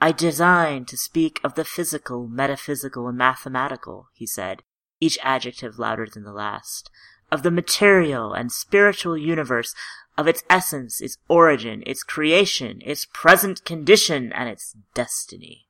I 0.00 0.12
designed 0.12 0.86
to 0.88 0.96
speak 0.96 1.40
of 1.42 1.56
the 1.56 1.64
physical, 1.64 2.28
metaphysical, 2.28 3.08
and 3.08 3.18
mathematical, 3.18 4.08
he 4.14 4.26
said, 4.26 4.62
each 5.00 5.18
adjective 5.20 5.80
louder 5.80 6.06
than 6.06 6.22
the 6.22 6.32
last, 6.32 6.90
of 7.32 7.42
the 7.42 7.50
material 7.50 8.32
and 8.32 8.52
spiritual 8.52 9.18
universe, 9.18 9.74
of 10.16 10.28
its 10.28 10.44
essence, 10.48 11.00
its 11.00 11.18
origin, 11.26 11.82
its 11.86 12.04
creation, 12.04 12.80
its 12.84 13.04
present 13.12 13.64
condition, 13.64 14.32
and 14.32 14.48
its 14.48 14.76
destiny. 14.94 15.66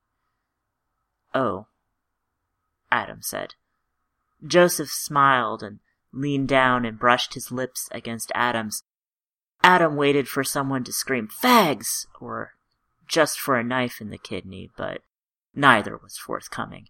Oh, 1.34 1.66
Adam 2.90 3.22
said. 3.22 3.54
Joseph 4.46 4.90
smiled 4.90 5.62
and 5.62 5.80
leaned 6.12 6.48
down 6.48 6.84
and 6.84 6.98
brushed 6.98 7.34
his 7.34 7.50
lips 7.50 7.88
against 7.92 8.32
Adam's. 8.34 8.82
Adam 9.62 9.96
waited 9.96 10.28
for 10.28 10.44
someone 10.44 10.84
to 10.84 10.92
scream, 10.92 11.28
Fags! 11.28 12.06
or 12.20 12.52
just 13.06 13.38
for 13.38 13.56
a 13.56 13.64
knife 13.64 14.00
in 14.00 14.10
the 14.10 14.18
kidney, 14.18 14.70
but 14.76 15.02
neither 15.54 15.96
was 15.96 16.16
forthcoming. 16.16 16.88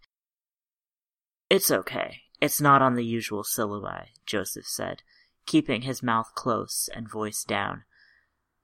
It's 1.50 1.70
okay. 1.70 2.22
It's 2.40 2.60
not 2.60 2.82
on 2.82 2.94
the 2.94 3.04
usual 3.04 3.44
syllabi, 3.44 4.06
Joseph 4.26 4.66
said, 4.66 5.02
keeping 5.46 5.82
his 5.82 6.02
mouth 6.02 6.32
close 6.34 6.88
and 6.94 7.10
voice 7.10 7.44
down. 7.44 7.84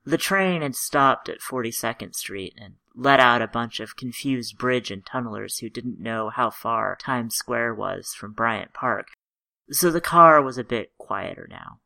The 0.05 0.19
train 0.19 0.63
had 0.63 0.75
stopped 0.75 1.29
at 1.29 1.41
42nd 1.41 2.15
Street 2.15 2.55
and 2.57 2.77
let 2.99 3.21
out 3.21 3.41
a 3.41 3.47
bunch 3.47 3.79
of 3.79 3.97
confused 3.97 4.59
bridge 4.59 4.91
and 4.91 5.05
tunnelers 5.05 5.61
who 5.61 5.71
didn't 5.71 6.01
know 6.01 6.31
how 6.31 6.51
far 6.51 6.97
Times 6.97 7.37
Square 7.37 7.77
was 7.77 8.13
from 8.13 8.33
Bryant 8.33 8.75
Park, 8.75 9.07
so 9.71 9.91
the 9.91 10.01
car 10.01 10.43
was 10.43 10.59
a 10.59 10.65
bit 10.65 10.91
quieter 10.99 11.47
now. 11.49 11.79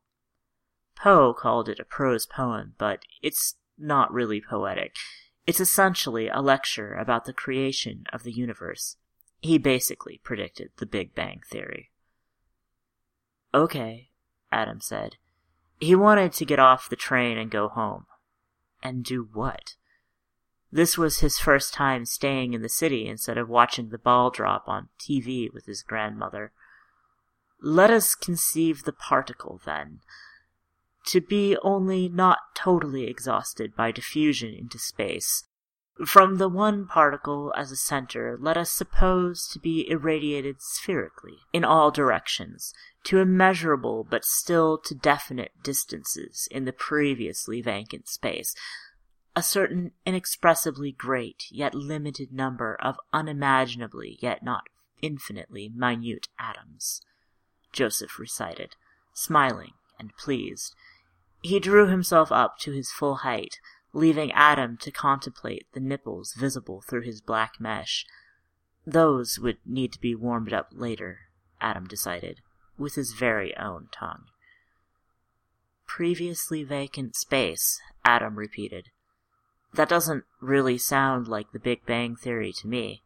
Poe 0.97 1.35
called 1.35 1.69
it 1.69 1.79
a 1.79 1.85
prose 1.85 2.25
poem, 2.25 2.75
but 2.79 3.03
it's 3.23 3.57
not 3.77 4.13
really 4.13 4.41
poetic. 4.41 4.95
It's 5.47 5.61
essentially 5.61 6.29
a 6.29 6.41
lecture 6.41 6.95
about 6.95 7.27
the 7.27 7.35
creation 7.35 8.05
of 8.11 8.23
the 8.23 8.33
universe. 8.33 8.97
He 9.41 9.59
basically 9.59 10.21
predicted 10.25 10.71
the 10.79 10.87
Big 10.87 11.15
Bang 11.15 11.43
Theory. 11.51 11.91
Okay, 13.53 14.09
Adam 14.51 14.81
said. 14.81 15.17
He 15.79 15.95
wanted 15.95 16.33
to 16.35 16.47
get 16.47 16.59
off 16.59 16.89
the 16.89 16.97
train 16.97 17.37
and 17.37 17.51
go 17.51 17.69
home 17.69 18.07
and 18.83 19.05
do 19.05 19.29
what? 19.31 19.75
This 20.73 20.97
was 20.97 21.19
his 21.19 21.39
first 21.39 21.75
time 21.75 22.07
staying 22.07 22.55
in 22.55 22.63
the 22.63 22.69
city 22.69 23.07
instead 23.07 23.37
of 23.37 23.51
watching 23.51 23.91
the 23.91 23.99
ball 23.99 24.31
drop 24.31 24.65
on 24.67 24.89
TV 24.99 25.53
with 25.53 25.67
his 25.67 25.83
grandmother. 25.83 26.51
Let 27.61 27.91
us 27.91 28.15
conceive 28.15 28.85
the 28.85 28.93
particle, 28.93 29.61
then, 29.67 30.01
to 31.07 31.21
be 31.21 31.59
only 31.63 32.09
not 32.09 32.39
totally 32.55 33.05
exhausted 33.05 33.77
by 33.77 33.93
diffusion 33.93 34.55
into 34.55 34.79
space. 34.79 35.45
From 36.07 36.39
the 36.39 36.49
one 36.49 36.87
particle 36.87 37.53
as 37.55 37.71
a 37.71 37.77
center, 37.77 38.39
let 38.41 38.57
us 38.57 38.73
suppose 38.73 39.47
to 39.49 39.59
be 39.59 39.89
irradiated 39.91 40.57
spherically 40.61 41.37
in 41.53 41.65
all 41.65 41.91
directions, 41.91 42.73
to 43.05 43.19
immeasurable 43.19 44.07
but 44.09 44.25
still 44.25 44.79
to 44.79 44.95
definite 44.95 45.53
distances 45.63 46.49
in 46.51 46.65
the 46.65 46.73
previously 46.73 47.61
vacant 47.61 48.09
space, 48.09 48.55
a 49.35 49.43
certain 49.43 49.93
inexpressibly 50.05 50.93
great 50.93 51.45
yet 51.51 51.75
limited 51.75 52.33
number 52.33 52.77
of 52.81 52.97
unimaginably 53.13 54.19
yet 54.21 54.43
not 54.43 54.69
infinitely 55.01 55.69
minute 55.69 56.29
atoms. 56.39 57.01
Joseph 57.73 58.19
recited, 58.19 58.77
smiling 59.13 59.73
and 59.99 60.17
pleased. 60.17 60.75
He 61.43 61.59
drew 61.59 61.89
himself 61.89 62.31
up 62.31 62.59
to 62.61 62.73
his 62.73 62.93
full 62.93 63.17
height, 63.17 63.59
leaving 63.93 64.31
Adam 64.33 64.77
to 64.79 64.91
contemplate 64.91 65.67
the 65.73 65.81
nipples 65.81 66.35
visible 66.35 66.83
through 66.83 67.03
his 67.03 67.21
black 67.21 67.55
mesh. 67.59 68.07
Those 68.87 69.39
would 69.39 69.59
need 69.65 69.93
to 69.93 70.01
be 70.01 70.15
warmed 70.15 70.53
up 70.53 70.69
later, 70.73 71.21
Adam 71.61 71.87
decided, 71.87 72.41
with 72.79 72.95
his 72.95 73.13
very 73.13 73.57
own 73.57 73.89
tongue. 73.93 74.25
Previously 75.87 76.65
vacant 76.65 77.17
space, 77.17 77.81
Adam 78.05 78.37
repeated. 78.37 78.91
That 79.75 79.89
doesn't 79.89 80.25
really 80.41 80.79
sound 80.79 81.29
like 81.29 81.53
the 81.53 81.59
Big 81.59 81.87
Bang 81.87 82.17
Theory 82.17 82.53
to 82.55 82.69
me. 82.69 83.03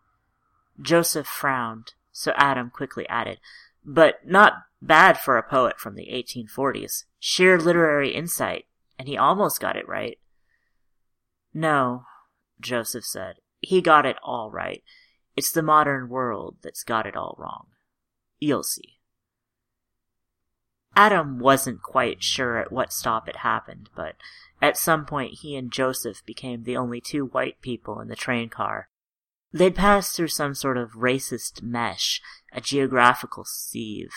Joseph 0.80 1.26
frowned, 1.26 1.94
so 2.12 2.32
Adam 2.36 2.70
quickly 2.70 3.08
added, 3.08 3.38
but 3.84 4.26
not 4.26 4.64
bad 4.82 5.18
for 5.18 5.38
a 5.38 5.42
poet 5.42 5.78
from 5.78 5.94
the 5.94 6.08
1840s. 6.08 7.04
Sheer 7.18 7.58
literary 7.58 8.14
insight, 8.14 8.66
and 8.98 9.08
he 9.08 9.16
almost 9.16 9.60
got 9.60 9.76
it 9.76 9.88
right. 9.88 10.18
No, 11.54 12.04
Joseph 12.60 13.04
said. 13.04 13.36
He 13.60 13.80
got 13.80 14.04
it 14.04 14.16
all 14.22 14.50
right. 14.50 14.82
It's 15.36 15.52
the 15.52 15.62
modern 15.62 16.08
world 16.08 16.56
that's 16.62 16.84
got 16.84 17.06
it 17.06 17.16
all 17.16 17.36
wrong. 17.38 17.66
You'll 18.38 18.62
see. 18.62 18.98
Adam 20.94 21.38
wasn't 21.38 21.82
quite 21.82 22.22
sure 22.22 22.58
at 22.58 22.72
what 22.72 22.92
stop 22.92 23.28
it 23.28 23.36
happened, 23.36 23.90
but 23.94 24.16
at 24.60 24.76
some 24.76 25.04
point 25.04 25.38
he 25.40 25.56
and 25.56 25.70
Joseph 25.70 26.24
became 26.24 26.64
the 26.64 26.76
only 26.76 27.00
two 27.00 27.26
white 27.26 27.60
people 27.60 28.00
in 28.00 28.08
the 28.08 28.16
train 28.16 28.48
car. 28.48 28.88
They'd 29.52 29.74
passed 29.74 30.16
through 30.16 30.28
some 30.28 30.54
sort 30.54 30.76
of 30.76 30.92
racist 30.92 31.62
mesh, 31.62 32.20
a 32.52 32.60
geographical 32.60 33.44
sieve. 33.44 34.12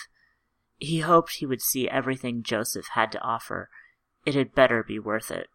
He 0.78 1.00
hoped 1.00 1.34
he 1.34 1.46
would 1.46 1.62
see 1.62 1.88
everything 1.88 2.42
Joseph 2.42 2.88
had 2.94 3.12
to 3.12 3.22
offer. 3.22 3.68
It 4.24 4.34
had 4.34 4.54
better 4.54 4.82
be 4.82 4.98
worth 4.98 5.30
it. 5.30 5.48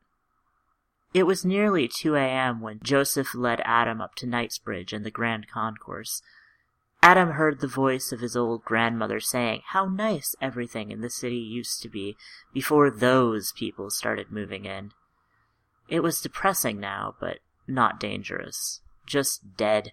It 1.13 1.23
was 1.23 1.45
nearly 1.45 1.87
2 1.87 2.15
a.m. 2.15 2.59
when 2.61 2.79
Joseph 2.83 3.33
led 3.33 3.61
Adam 3.63 4.01
up 4.01 4.15
to 4.15 4.27
Kingsbridge 4.27 4.91
and 4.91 5.05
the 5.05 5.11
Grand 5.11 5.47
Concourse. 5.47 6.21
Adam 7.05 7.33
heard 7.33 7.59
the 7.59 7.67
voice 7.67 8.11
of 8.11 8.19
his 8.19 8.35
old 8.35 8.65
grandmother 8.65 9.19
saying 9.19 9.61
how 9.67 9.85
nice 9.85 10.35
everything 10.41 10.89
in 10.89 11.01
the 11.01 11.09
city 11.09 11.37
used 11.37 11.79
to 11.79 11.87
be 11.87 12.17
before 12.51 12.89
those 12.89 13.51
people 13.51 13.91
started 13.91 14.31
moving 14.31 14.65
in. 14.65 14.91
It 15.87 15.99
was 15.99 16.19
depressing 16.19 16.79
now, 16.79 17.13
but 17.19 17.41
not 17.67 17.99
dangerous. 17.99 18.81
Just 19.05 19.55
dead. 19.55 19.91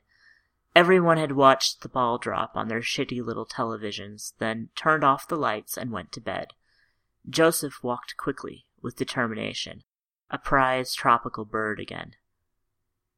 Everyone 0.75 1.19
had 1.19 1.33
watched 1.33 1.83
the 1.83 1.91
ball 1.91 2.17
drop 2.17 2.53
on 2.55 2.69
their 2.69 2.81
shitty 2.81 3.23
little 3.23 3.45
televisions, 3.45 4.33
then 4.39 4.71
turned 4.75 5.05
off 5.05 5.29
the 5.29 5.37
lights 5.37 5.77
and 5.77 5.93
went 5.93 6.13
to 6.13 6.21
bed. 6.23 6.55
Joseph 7.29 7.83
walked 7.83 8.17
quickly, 8.17 8.65
with 8.81 8.97
determination, 8.97 9.83
a 10.31 10.39
prize 10.39 10.95
tropical 10.95 11.45
bird 11.45 11.79
again. 11.79 12.13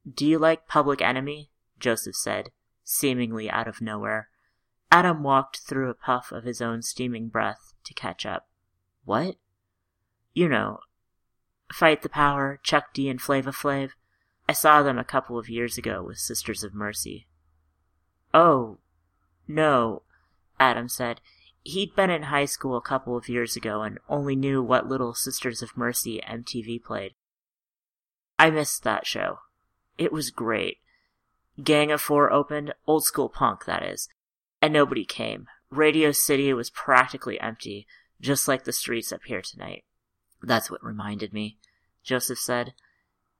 Do 0.05 0.25
you 0.25 0.37
like 0.37 0.67
Public 0.67 1.01
Enemy? 1.01 1.49
Joseph 1.79 2.17
said, 2.17 2.51
seemingly 2.85 3.49
out 3.49 3.67
of 3.67 3.81
nowhere. 3.81 4.29
Adam 4.89 5.23
walked 5.23 5.59
through 5.59 5.89
a 5.89 5.95
puff 5.95 6.31
of 6.31 6.45
his 6.45 6.61
own 6.61 6.81
steaming 6.81 7.27
breath 7.27 7.73
to 7.83 7.93
catch 7.93 8.25
up. 8.25 8.47
What? 9.03 9.35
You 10.33 10.47
know, 10.47 10.79
Fight 11.73 12.01
the 12.01 12.09
Power, 12.09 12.59
Chuck 12.63 12.93
D 12.93 13.09
and 13.09 13.21
Flava 13.21 13.51
Flav. 13.51 13.91
I 14.47 14.53
saw 14.53 14.83
them 14.83 14.97
a 14.97 15.03
couple 15.03 15.37
of 15.37 15.49
years 15.49 15.77
ago 15.77 16.03
with 16.03 16.17
Sisters 16.17 16.63
of 16.63 16.73
Mercy. 16.73 17.27
Oh, 18.33 18.77
no, 19.47 20.03
Adam 20.59 20.87
said. 20.87 21.19
He'd 21.63 21.95
been 21.95 22.11
in 22.11 22.23
high 22.23 22.45
school 22.45 22.77
a 22.77 22.81
couple 22.81 23.17
of 23.17 23.27
years 23.27 23.55
ago 23.55 23.81
and 23.81 23.97
only 24.07 24.35
knew 24.35 24.61
what 24.61 24.87
little 24.87 25.15
Sisters 25.15 25.63
of 25.63 25.75
Mercy 25.75 26.21
MTV 26.27 26.83
played. 26.83 27.13
I 28.37 28.51
missed 28.51 28.83
that 28.83 29.07
show. 29.07 29.39
It 29.97 30.11
was 30.11 30.29
great. 30.29 30.77
Gang 31.63 31.91
of 31.91 32.01
Four 32.01 32.31
opened, 32.31 32.73
old 32.85 33.05
school 33.05 33.29
punk, 33.29 33.65
that 33.65 33.83
is. 33.83 34.09
And 34.61 34.73
nobody 34.73 35.05
came. 35.05 35.47
Radio 35.69 36.11
City 36.11 36.53
was 36.53 36.69
practically 36.69 37.39
empty, 37.39 37.87
just 38.19 38.47
like 38.47 38.63
the 38.63 38.73
streets 38.73 39.11
up 39.11 39.21
here 39.25 39.41
tonight. 39.41 39.85
That's 40.41 40.69
what 40.69 40.83
reminded 40.83 41.33
me, 41.33 41.57
Joseph 42.03 42.39
said. 42.39 42.73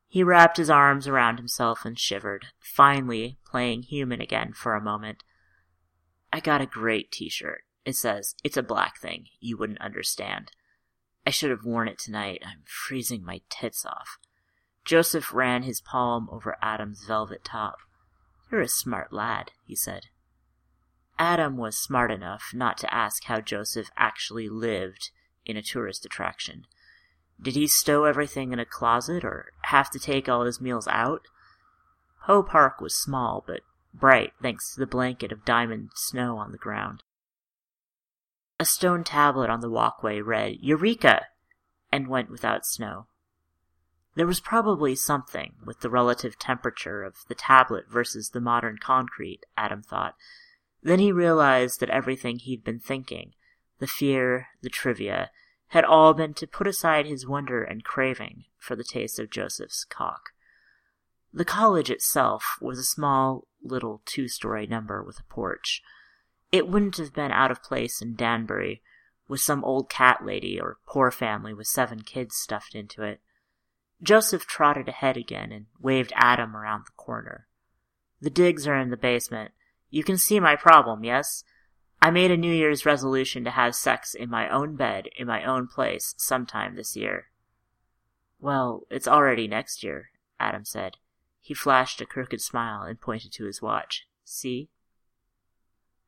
He 0.07 0.23
wrapped 0.23 0.57
his 0.57 0.69
arms 0.69 1.07
around 1.07 1.37
himself 1.37 1.83
and 1.83 1.99
shivered, 1.99 2.47
finally 2.59 3.37
playing 3.45 3.83
human 3.83 4.21
again 4.21 4.53
for 4.53 4.75
a 4.75 4.81
moment. 4.81 5.23
I 6.31 6.39
got 6.39 6.61
a 6.61 6.65
great 6.65 7.11
t-shirt. 7.11 7.63
It 7.85 7.95
says, 7.95 8.35
it's 8.43 8.57
a 8.57 8.63
black 8.63 8.99
thing. 8.99 9.25
You 9.39 9.57
wouldn't 9.57 9.81
understand. 9.81 10.51
I 11.25 11.31
should 11.31 11.49
have 11.49 11.65
worn 11.65 11.87
it 11.87 11.99
tonight. 11.99 12.41
I'm 12.45 12.63
freezing 12.65 13.23
my 13.23 13.41
tits 13.49 13.85
off. 13.85 14.17
Joseph 14.85 15.33
ran 15.33 15.63
his 15.63 15.81
palm 15.81 16.29
over 16.31 16.57
Adam's 16.61 17.03
velvet 17.05 17.43
top. 17.43 17.77
You're 18.55 18.61
a 18.61 18.69
smart 18.69 19.11
lad, 19.11 19.51
he 19.65 19.75
said. 19.75 20.05
Adam 21.19 21.57
was 21.57 21.77
smart 21.77 22.09
enough 22.09 22.51
not 22.53 22.77
to 22.77 22.93
ask 22.93 23.25
how 23.25 23.41
Joseph 23.41 23.89
actually 23.97 24.47
lived 24.47 25.11
in 25.45 25.57
a 25.57 25.61
tourist 25.61 26.05
attraction. 26.05 26.63
Did 27.37 27.55
he 27.55 27.67
stow 27.67 28.05
everything 28.05 28.53
in 28.53 28.59
a 28.59 28.65
closet 28.65 29.25
or 29.25 29.51
have 29.63 29.89
to 29.89 29.99
take 29.99 30.29
all 30.29 30.45
his 30.45 30.61
meals 30.61 30.87
out? 30.87 31.23
Poe 32.23 32.43
Park 32.43 32.79
was 32.79 32.95
small, 32.95 33.43
but 33.45 33.59
bright 33.93 34.31
thanks 34.41 34.73
to 34.73 34.79
the 34.79 34.87
blanket 34.87 35.33
of 35.33 35.43
diamond 35.43 35.89
snow 35.93 36.37
on 36.37 36.53
the 36.53 36.57
ground. 36.57 37.03
A 38.57 38.63
stone 38.63 39.03
tablet 39.03 39.49
on 39.49 39.59
the 39.59 39.69
walkway 39.69 40.21
read, 40.21 40.59
Eureka! 40.61 41.25
and 41.91 42.07
went 42.07 42.29
without 42.29 42.65
snow. 42.65 43.07
There 44.15 44.25
was 44.25 44.39
probably 44.39 44.95
something 44.95 45.55
with 45.65 45.81
the 45.81 45.89
relative 45.89 46.39
temperature 46.39 47.03
of 47.03 47.17
the 47.27 47.35
tablet 47.35 47.85
versus 47.89 48.29
the 48.29 48.39
modern 48.39 48.77
concrete, 48.77 49.41
Adam 49.57 49.83
thought. 49.83 50.15
Then 50.81 50.99
he 50.99 51.11
realized 51.11 51.79
that 51.81 51.89
everything 51.89 52.39
he'd 52.39 52.63
been 52.63 52.79
thinking, 52.79 53.33
the 53.79 53.87
fear, 53.87 54.47
the 54.61 54.69
trivia, 54.69 55.31
had 55.69 55.83
all 55.83 56.13
been 56.13 56.33
to 56.35 56.47
put 56.47 56.67
aside 56.67 57.05
his 57.05 57.27
wonder 57.27 57.61
and 57.63 57.83
craving 57.83 58.45
for 58.57 58.75
the 58.75 58.83
taste 58.83 59.19
of 59.19 59.29
Joseph's 59.29 59.83
cock. 59.83 60.29
The 61.33 61.43
college 61.43 61.89
itself 61.89 62.57
was 62.61 62.79
a 62.79 62.83
small, 62.83 63.47
little 63.61 64.01
two 64.05 64.29
story 64.29 64.65
number 64.65 65.03
with 65.03 65.19
a 65.19 65.33
porch. 65.33 65.81
It 66.51 66.69
wouldn't 66.69 66.95
have 66.97 67.13
been 67.13 67.31
out 67.31 67.51
of 67.51 67.61
place 67.61 68.01
in 68.01 68.15
Danbury, 68.15 68.81
with 69.27 69.41
some 69.41 69.65
old 69.65 69.89
cat 69.89 70.23
lady 70.23 70.57
or 70.61 70.77
poor 70.85 71.11
family 71.11 71.53
with 71.53 71.67
seven 71.67 72.03
kids 72.03 72.37
stuffed 72.37 72.75
into 72.75 73.03
it. 73.03 73.19
Joseph 74.01 74.45
trotted 74.45 74.87
ahead 74.87 75.17
again 75.17 75.51
and 75.51 75.65
waved 75.79 76.13
Adam 76.15 76.55
around 76.55 76.85
the 76.85 76.91
corner. 76.97 77.47
The 78.21 78.29
digs 78.29 78.67
are 78.67 78.77
in 78.77 78.89
the 78.89 78.97
basement. 78.97 79.51
You 79.89 80.03
can 80.03 80.17
see 80.17 80.39
my 80.39 80.55
problem, 80.55 81.03
yes? 81.03 81.43
I 82.01 82.11
made 82.11 82.31
a 82.31 82.37
New 82.37 82.53
Year's 82.53 82.85
resolution 82.85 83.43
to 83.45 83.51
have 83.51 83.75
sex 83.75 84.13
in 84.13 84.29
my 84.29 84.49
own 84.49 84.75
bed, 84.75 85.07
in 85.15 85.27
my 85.27 85.43
own 85.43 85.67
place, 85.67 86.13
sometime 86.17 86.75
this 86.75 86.95
year. 86.95 87.27
Well, 88.39 88.83
it's 88.89 89.07
already 89.07 89.47
next 89.47 89.83
year, 89.83 90.09
Adam 90.39 90.65
said. 90.65 90.97
He 91.41 91.53
flashed 91.53 92.01
a 92.01 92.05
crooked 92.05 92.41
smile 92.41 92.83
and 92.83 92.99
pointed 92.99 93.31
to 93.33 93.45
his 93.45 93.61
watch. 93.61 94.07
See? 94.23 94.69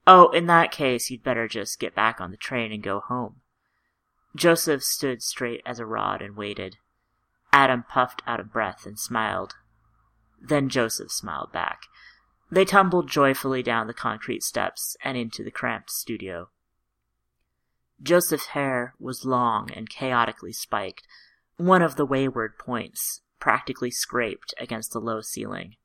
Oh, 0.06 0.30
in 0.30 0.46
that 0.48 0.72
case, 0.72 1.10
you'd 1.10 1.24
better 1.24 1.48
just 1.48 1.80
get 1.80 1.96
back 1.96 2.20
on 2.20 2.32
the 2.32 2.38
train 2.38 2.72
and 2.72 2.84
go 2.84 3.00
home. 3.00 3.38
Joseph 4.36 4.84
stood 4.84 5.22
straight 5.22 5.62
as 5.66 5.80
a 5.80 5.86
rod 5.86 6.22
and 6.22 6.36
waited. 6.36 6.78
Adam 7.52 7.84
puffed 7.88 8.22
out 8.28 8.40
of 8.40 8.52
breath 8.52 8.86
and 8.86 9.00
smiled. 9.00 9.56
Then 10.42 10.70
Joseph 10.70 11.12
smiled 11.12 11.52
back. 11.52 11.84
They 12.50 12.66
tumbled 12.66 13.10
joyfully 13.10 13.62
down 13.64 13.88
the 13.88 13.94
concrete 13.94 14.44
steps 14.44 14.96
and 15.04 15.18
into 15.18 15.44
the 15.44 15.52
cramped 15.52 15.92
studio. 15.92 16.50
Joseph's 18.02 18.48
hair 18.48 18.94
was 19.00 19.26
long 19.26 19.72
and 19.72 19.90
chaotically 19.90 20.54
spiked, 20.54 21.08
one 21.58 21.82
of 21.82 21.96
the 21.96 22.06
wayward 22.06 22.58
points 22.60 23.22
practically 23.40 23.92
scraped 23.92 24.54
against 24.60 24.94
the 24.94 25.02
low 25.02 25.22
ceiling. 25.22 25.76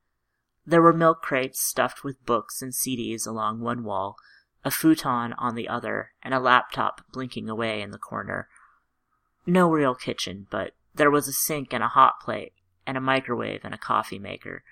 There 0.67 0.83
were 0.83 0.93
milk 0.93 1.23
crates 1.23 1.61
stuffed 1.61 2.05
with 2.05 2.25
books 2.25 2.63
and 2.63 2.73
CDs 2.73 3.27
along 3.27 3.61
one 3.61 3.83
wall, 3.83 4.17
a 4.65 4.71
futon 4.71 5.33
on 5.35 5.55
the 5.55 5.69
other, 5.69 6.13
and 6.23 6.33
a 6.35 6.39
laptop 6.39 7.01
blinking 7.13 7.49
away 7.49 7.81
in 7.81 7.91
the 7.91 7.99
corner. 7.99 8.49
No 9.45 9.69
real 9.69 9.95
kitchen, 9.95 10.47
but 10.51 10.75
there 10.95 11.11
was 11.11 11.29
a 11.29 11.33
sink 11.33 11.73
and 11.73 11.83
a 11.83 11.89
hot 11.89 12.21
plate, 12.21 12.53
and 12.87 12.97
a 12.97 13.01
microwave 13.01 13.61
and 13.65 13.75
a 13.75 13.79
coffee 13.79 14.19
maker. 14.19 14.63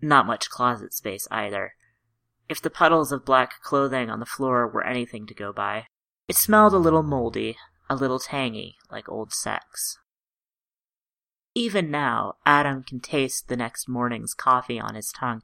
Not 0.00 0.26
much 0.26 0.50
closet 0.50 0.92
space 0.92 1.28
either. 1.30 1.74
If 2.48 2.60
the 2.60 2.70
puddles 2.70 3.12
of 3.12 3.24
black 3.24 3.62
clothing 3.62 4.10
on 4.10 4.20
the 4.20 4.26
floor 4.26 4.66
were 4.66 4.84
anything 4.84 5.26
to 5.26 5.34
go 5.34 5.52
by, 5.52 5.86
it 6.28 6.36
smelled 6.36 6.74
a 6.74 6.78
little 6.78 7.02
moldy, 7.02 7.56
a 7.88 7.94
little 7.94 8.18
tangy, 8.18 8.76
like 8.90 9.08
old 9.08 9.32
sex. 9.32 9.98
Even 11.54 11.90
now, 11.90 12.34
Adam 12.44 12.82
can 12.82 13.00
taste 13.00 13.48
the 13.48 13.56
next 13.56 13.88
morning's 13.88 14.34
coffee 14.34 14.80
on 14.80 14.94
his 14.94 15.12
tongue. 15.12 15.42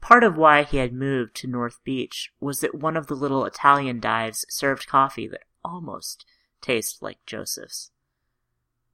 Part 0.00 0.24
of 0.24 0.36
why 0.36 0.64
he 0.64 0.78
had 0.78 0.92
moved 0.92 1.36
to 1.36 1.46
North 1.46 1.78
Beach 1.84 2.32
was 2.40 2.60
that 2.60 2.74
one 2.74 2.96
of 2.96 3.06
the 3.06 3.14
little 3.14 3.44
Italian 3.44 4.00
dives 4.00 4.44
served 4.48 4.88
coffee 4.88 5.28
that 5.28 5.44
almost 5.64 6.26
tasted 6.60 7.04
like 7.04 7.24
Joseph's. 7.24 7.91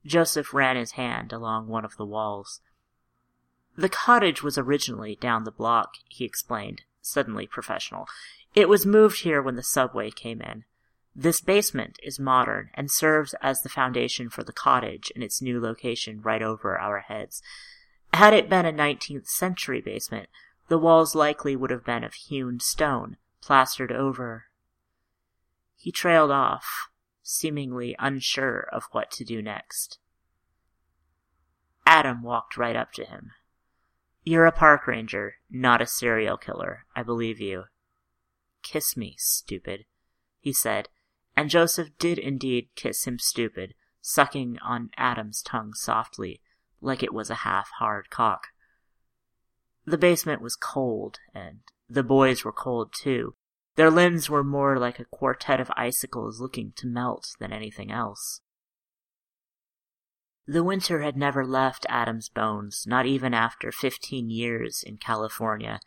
Joseph 0.06 0.54
ran 0.54 0.76
his 0.76 0.92
hand 0.92 1.32
along 1.32 1.68
one 1.68 1.84
of 1.84 1.96
the 1.96 2.06
walls. 2.06 2.60
The 3.76 3.88
cottage 3.88 4.42
was 4.42 4.58
originally 4.58 5.16
down 5.16 5.44
the 5.44 5.52
block, 5.52 5.94
he 6.08 6.24
explained, 6.24 6.82
suddenly 7.00 7.46
professional. 7.46 8.06
It 8.54 8.68
was 8.68 8.86
moved 8.86 9.20
here 9.20 9.40
when 9.40 9.56
the 9.56 9.62
subway 9.62 10.10
came 10.10 10.40
in. 10.40 10.64
This 11.14 11.40
basement 11.40 11.98
is 12.02 12.18
modern 12.18 12.70
and 12.74 12.90
serves 12.90 13.34
as 13.42 13.62
the 13.62 13.68
foundation 13.68 14.30
for 14.30 14.42
the 14.44 14.52
cottage 14.52 15.10
in 15.14 15.22
its 15.22 15.42
new 15.42 15.60
location 15.60 16.20
right 16.22 16.42
over 16.42 16.78
our 16.78 17.00
heads. 17.00 17.42
Had 18.14 18.34
it 18.34 18.48
been 18.48 18.66
a 18.66 18.72
19th 18.72 19.28
century 19.28 19.80
basement, 19.80 20.28
the 20.68 20.78
walls 20.78 21.14
likely 21.14 21.56
would 21.56 21.70
have 21.70 21.84
been 21.84 22.04
of 22.04 22.14
hewn 22.14 22.60
stone, 22.60 23.16
plastered 23.40 23.92
over. 23.92 24.44
He 25.76 25.90
trailed 25.90 26.30
off, 26.30 26.87
seemingly 27.30 27.94
unsure 27.98 28.66
of 28.72 28.84
what 28.92 29.10
to 29.10 29.22
do 29.22 29.42
next. 29.42 29.98
Adam 31.84 32.22
walked 32.22 32.56
right 32.56 32.74
up 32.74 32.90
to 32.90 33.04
him. 33.04 33.32
You're 34.24 34.46
a 34.46 34.52
park 34.52 34.86
ranger, 34.86 35.34
not 35.50 35.82
a 35.82 35.86
serial 35.86 36.38
killer. 36.38 36.86
I 36.96 37.02
believe 37.02 37.38
you. 37.38 37.64
Kiss 38.62 38.96
me, 38.96 39.14
stupid, 39.18 39.84
he 40.40 40.54
said, 40.54 40.88
and 41.36 41.50
Joseph 41.50 41.90
did 41.98 42.18
indeed 42.18 42.70
kiss 42.74 43.06
him 43.06 43.18
stupid, 43.18 43.74
sucking 44.00 44.58
on 44.64 44.88
Adam's 44.96 45.42
tongue 45.42 45.74
softly, 45.74 46.40
like 46.80 47.02
it 47.02 47.12
was 47.12 47.28
a 47.28 47.44
half-hard 47.44 48.08
cock. 48.08 48.48
The 49.84 49.98
basement 49.98 50.40
was 50.40 50.56
cold, 50.56 51.18
and 51.34 51.60
the 51.90 52.02
boys 52.02 52.42
were 52.42 52.52
cold 52.52 52.94
too. 52.98 53.34
Their 53.78 53.92
limbs 53.92 54.28
were 54.28 54.42
more 54.42 54.76
like 54.76 54.98
a 54.98 55.04
quartet 55.04 55.60
of 55.60 55.70
icicles 55.76 56.40
looking 56.40 56.72
to 56.78 56.88
melt 56.88 57.36
than 57.38 57.52
anything 57.52 57.92
else. 57.92 58.40
The 60.48 60.64
winter 60.64 61.02
had 61.02 61.16
never 61.16 61.46
left 61.46 61.86
Adam's 61.88 62.28
bones, 62.28 62.88
not 62.88 63.06
even 63.06 63.32
after 63.32 63.70
fifteen 63.70 64.30
years 64.30 64.82
in 64.84 64.96
California, 64.96 65.78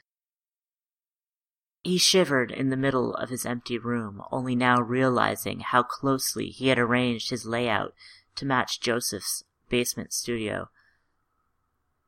he 1.83 1.97
shivered 1.97 2.49
in 2.49 2.69
the 2.69 2.77
middle 2.77 3.13
of 3.15 3.27
his 3.27 3.45
empty 3.45 3.77
room, 3.77 4.21
only 4.31 4.55
now 4.55 4.79
realizing 4.79 5.59
how 5.59 5.83
closely 5.83 6.47
he 6.47 6.69
had 6.69 6.79
arranged 6.79 7.29
his 7.29 7.45
layout 7.45 7.93
to 8.35 8.45
match 8.45 8.79
Joseph's 8.79 9.43
basement 9.67 10.13
studio. 10.13 10.69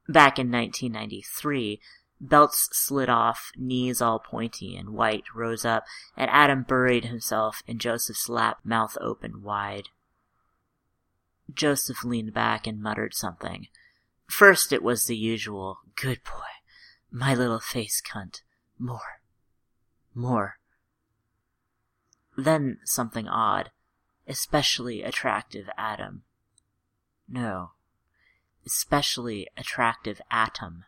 Back 0.08 0.40
in 0.40 0.50
1993, 0.50 1.82
belts 2.24 2.70
slid 2.72 3.10
off, 3.10 3.52
knees 3.56 4.02
all 4.02 4.20
pointy 4.20 4.76
and 4.76 4.90
white 4.90 5.24
rose 5.36 5.66
up, 5.66 5.84
and 6.16 6.30
Adam 6.32 6.64
buried 6.64 7.06
himself 7.06 7.62
in 7.68 7.80
Joseph's 7.80 8.30
lap, 8.30 8.60
mouth 8.64 8.98
open 9.02 9.44
wide. 9.44 9.90
Joseph 11.54 12.04
leaned 12.04 12.34
back 12.34 12.66
and 12.66 12.82
muttered 12.82 13.14
something. 13.14 13.68
First 14.28 14.72
it 14.72 14.82
was 14.82 15.06
the 15.06 15.18
usual, 15.18 15.80
good 15.96 16.24
boy, 16.24 16.54
my 17.12 17.36
little 17.36 17.60
face 17.60 18.02
cunt, 18.02 18.42
more 18.80 19.20
more. 20.16 20.58
Then 22.38 22.80
something 22.84 23.28
odd, 23.28 23.72
especially 24.28 25.04
attractive 25.04 25.70
Adam. 25.78 26.24
No, 27.28 27.72
especially 28.66 29.48
attractive 29.58 30.22
atom. 30.32 30.86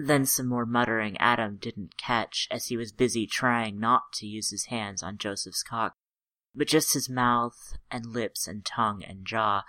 Then 0.00 0.26
some 0.26 0.46
more 0.46 0.64
muttering 0.64 1.16
Adam 1.18 1.56
didn't 1.56 1.96
catch 1.96 2.46
as 2.52 2.66
he 2.66 2.76
was 2.76 2.92
busy 2.92 3.26
trying 3.26 3.80
not 3.80 4.12
to 4.14 4.28
use 4.28 4.50
his 4.50 4.66
hands 4.66 5.02
on 5.02 5.18
Joseph's 5.18 5.64
cock, 5.64 5.96
but 6.54 6.68
just 6.68 6.94
his 6.94 7.10
mouth 7.10 7.76
and 7.90 8.06
lips 8.06 8.46
and 8.46 8.64
tongue 8.64 9.02
and 9.02 9.26
jaw. 9.26 9.64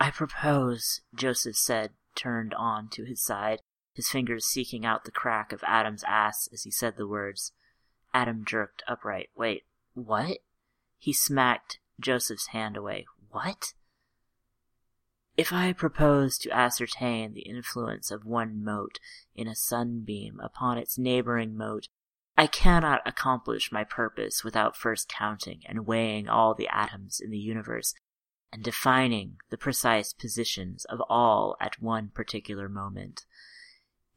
I 0.00 0.10
propose, 0.10 1.02
Joseph 1.14 1.56
said, 1.56 1.90
turned 2.14 2.54
on 2.54 2.88
to 2.92 3.04
his 3.04 3.22
side, 3.22 3.60
his 3.92 4.08
fingers 4.08 4.46
seeking 4.46 4.86
out 4.86 5.04
the 5.04 5.10
crack 5.10 5.52
of 5.52 5.62
Adam's 5.66 6.04
ass 6.04 6.48
as 6.50 6.62
he 6.62 6.70
said 6.70 6.96
the 6.96 7.06
words. 7.06 7.52
Adam 8.14 8.46
jerked 8.46 8.82
upright. 8.88 9.28
Wait, 9.36 9.64
what? 9.92 10.38
He 10.98 11.12
smacked 11.12 11.80
Joseph's 12.00 12.48
hand 12.48 12.78
away. 12.78 13.04
What? 13.30 13.74
If 15.40 15.54
I 15.54 15.72
propose 15.72 16.36
to 16.40 16.50
ascertain 16.50 17.32
the 17.32 17.48
influence 17.48 18.10
of 18.10 18.26
one 18.26 18.62
mote 18.62 19.00
in 19.34 19.48
a 19.48 19.54
sunbeam 19.54 20.38
upon 20.38 20.76
its 20.76 20.98
neighboring 20.98 21.56
mote, 21.56 21.88
I 22.36 22.46
cannot 22.46 23.00
accomplish 23.08 23.72
my 23.72 23.84
purpose 23.84 24.44
without 24.44 24.76
first 24.76 25.08
counting 25.08 25.62
and 25.64 25.86
weighing 25.86 26.28
all 26.28 26.52
the 26.52 26.68
atoms 26.68 27.20
in 27.20 27.30
the 27.30 27.38
universe 27.38 27.94
and 28.52 28.62
defining 28.62 29.38
the 29.48 29.56
precise 29.56 30.12
positions 30.12 30.84
of 30.84 31.00
all 31.08 31.56
at 31.58 31.80
one 31.80 32.10
particular 32.10 32.68
moment. 32.68 33.24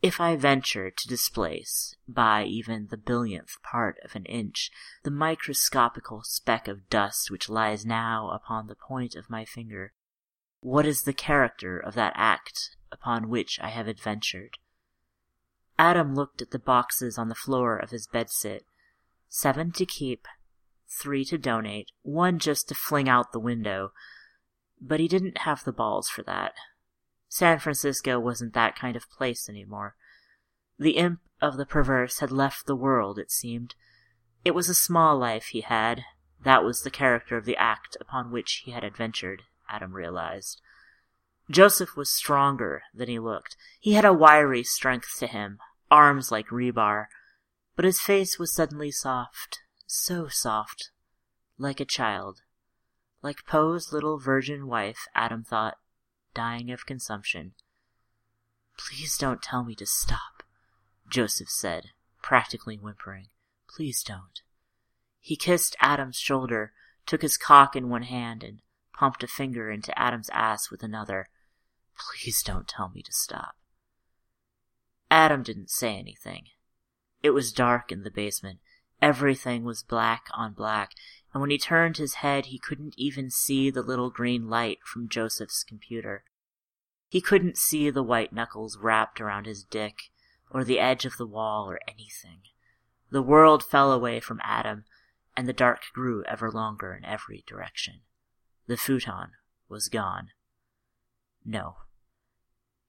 If 0.01 0.19
I 0.19 0.35
venture 0.35 0.91
to 0.91 1.07
displace, 1.07 1.95
by 2.05 2.43
even 2.43 2.87
the 2.87 2.97
billionth 2.97 3.61
part 3.63 3.97
of 4.03 4.17
an 4.17 4.25
inch, 4.25 4.71
the 5.03 5.09
microscopical 5.09 6.23
speck 6.23 6.67
of 6.67 6.89
dust 6.89 7.31
which 7.31 7.47
lies 7.47 7.85
now 7.85 8.29
upon 8.31 8.67
the 8.67 8.75
point 8.75 9.15
of 9.15 9.29
my 9.29 9.45
finger, 9.45 9.93
what 10.63 10.85
is 10.85 11.01
the 11.01 11.13
character 11.13 11.77
of 11.77 11.93
that 11.93 12.13
act 12.15 12.77
upon 12.91 13.29
which 13.29 13.59
I 13.61 13.67
have 13.69 13.87
adventured? 13.87 14.57
Adam 15.77 16.15
looked 16.15 16.41
at 16.41 16.51
the 16.51 16.59
boxes 16.59 17.17
on 17.17 17.27
the 17.27 17.35
floor 17.35 17.75
of 17.75 17.89
his 17.89 18.07
bedsit. 18.07 18.61
Seven 19.27 19.71
to 19.73 19.85
keep, 19.85 20.25
three 20.87 21.25
to 21.25 21.37
donate, 21.37 21.91
one 22.01 22.39
just 22.39 22.69
to 22.69 22.75
fling 22.75 23.09
out 23.09 23.33
the 23.33 23.39
window. 23.39 23.91
But 24.79 25.01
he 25.01 25.07
didn't 25.09 25.39
have 25.39 25.63
the 25.63 25.73
balls 25.73 26.07
for 26.07 26.23
that. 26.23 26.53
San 27.27 27.59
Francisco 27.59 28.19
wasn't 28.19 28.53
that 28.53 28.77
kind 28.77 28.95
of 28.95 29.09
place 29.09 29.49
anymore. 29.49 29.95
The 30.79 30.91
imp 30.91 31.19
of 31.41 31.57
the 31.57 31.65
perverse 31.65 32.19
had 32.19 32.31
left 32.31 32.67
the 32.67 32.75
world, 32.75 33.19
it 33.19 33.31
seemed. 33.31 33.75
It 34.45 34.55
was 34.55 34.69
a 34.69 34.75
small 34.75 35.17
life 35.17 35.47
he 35.47 35.61
had. 35.61 36.03
That 36.41 36.63
was 36.63 36.83
the 36.83 36.91
character 36.91 37.35
of 37.35 37.45
the 37.45 37.57
act 37.57 37.97
upon 37.99 38.31
which 38.31 38.61
he 38.63 38.71
had 38.71 38.83
adventured, 38.83 39.41
Adam 39.69 39.93
realized. 39.93 40.61
Joseph 41.49 41.95
was 41.95 42.09
stronger 42.09 42.83
than 42.93 43.09
he 43.09 43.19
looked. 43.19 43.57
He 43.79 43.93
had 43.93 44.05
a 44.05 44.13
wiry 44.13 44.63
strength 44.63 45.17
to 45.19 45.27
him, 45.27 45.59
arms 45.91 46.31
like 46.31 46.47
rebar, 46.47 47.07
but 47.75 47.85
his 47.85 47.99
face 47.99 48.39
was 48.39 48.53
suddenly 48.53 48.91
soft, 48.91 49.59
so 49.85 50.27
soft, 50.27 50.91
like 51.57 51.79
a 51.79 51.85
child. 51.85 52.41
Like 53.21 53.45
Poe's 53.45 53.91
little 53.91 54.19
virgin 54.19 54.67
wife, 54.67 55.07
Adam 55.15 55.43
thought, 55.43 55.77
dying 56.33 56.71
of 56.71 56.85
consumption. 56.85 57.53
Please 58.77 59.17
don't 59.17 59.41
tell 59.41 59.63
me 59.63 59.75
to 59.75 59.85
stop, 59.85 60.43
Joseph 61.09 61.49
said, 61.49 61.91
practically 62.21 62.77
whimpering. 62.77 63.27
Please 63.69 64.03
don't. 64.03 64.41
He 65.19 65.35
kissed 65.35 65.75
Adam's 65.79 66.17
shoulder, 66.17 66.73
took 67.05 67.21
his 67.21 67.37
cock 67.37 67.75
in 67.75 67.89
one 67.89 68.03
hand, 68.03 68.43
and 68.43 68.59
pumped 68.93 69.23
a 69.23 69.27
finger 69.27 69.69
into 69.71 69.97
Adam's 69.97 70.29
ass 70.31 70.69
with 70.69 70.83
another. 70.83 71.27
Please 71.97 72.41
don't 72.43 72.67
tell 72.67 72.89
me 72.89 73.01
to 73.01 73.11
stop. 73.11 73.55
Adam 75.09 75.43
didn't 75.43 75.69
say 75.69 75.95
anything. 75.95 76.45
It 77.21 77.31
was 77.31 77.53
dark 77.53 77.91
in 77.91 78.03
the 78.03 78.11
basement. 78.11 78.59
Everything 79.01 79.63
was 79.63 79.83
black 79.83 80.27
on 80.33 80.53
black, 80.53 80.91
and 81.33 81.41
when 81.41 81.49
he 81.49 81.57
turned 81.57 81.97
his 81.97 82.15
head, 82.15 82.47
he 82.47 82.59
couldn't 82.59 82.95
even 82.97 83.29
see 83.29 83.69
the 83.69 83.81
little 83.81 84.09
green 84.09 84.47
light 84.47 84.79
from 84.83 85.09
Joseph's 85.09 85.63
computer. 85.63 86.23
He 87.09 87.21
couldn't 87.21 87.57
see 87.57 87.89
the 87.89 88.03
white 88.03 88.33
knuckles 88.33 88.77
wrapped 88.77 89.21
around 89.21 89.45
his 89.45 89.63
dick, 89.63 90.09
or 90.49 90.63
the 90.63 90.79
edge 90.79 91.05
of 91.05 91.17
the 91.17 91.27
wall, 91.27 91.69
or 91.69 91.79
anything. 91.87 92.41
The 93.11 93.21
world 93.21 93.63
fell 93.63 93.91
away 93.91 94.19
from 94.19 94.41
Adam, 94.43 94.85
and 95.37 95.47
the 95.47 95.53
dark 95.53 95.81
grew 95.93 96.23
ever 96.23 96.49
longer 96.49 96.93
in 96.93 97.05
every 97.05 97.43
direction. 97.45 98.01
The 98.67 98.77
futon 98.77 99.31
was 99.67 99.89
gone. 99.89 100.29
No. 101.45 101.77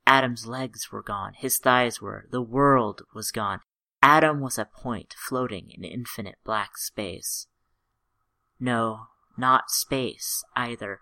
Adam's 0.07 0.47
legs 0.47 0.93
were 0.93 1.03
gone, 1.03 1.33
his 1.35 1.59
thighs 1.59 2.01
were, 2.01 2.27
the 2.31 2.43
world 2.43 3.03
was 3.15 3.31
gone. 3.31 3.61
Adam 4.03 4.41
was 4.41 4.59
a 4.59 4.67
point 4.67 5.15
floating 5.17 5.71
in 5.71 5.83
infinite 5.83 6.37
black 6.45 6.77
space. 6.77 7.47
No, 8.61 9.07
not 9.37 9.71
space 9.71 10.45
either. 10.55 11.01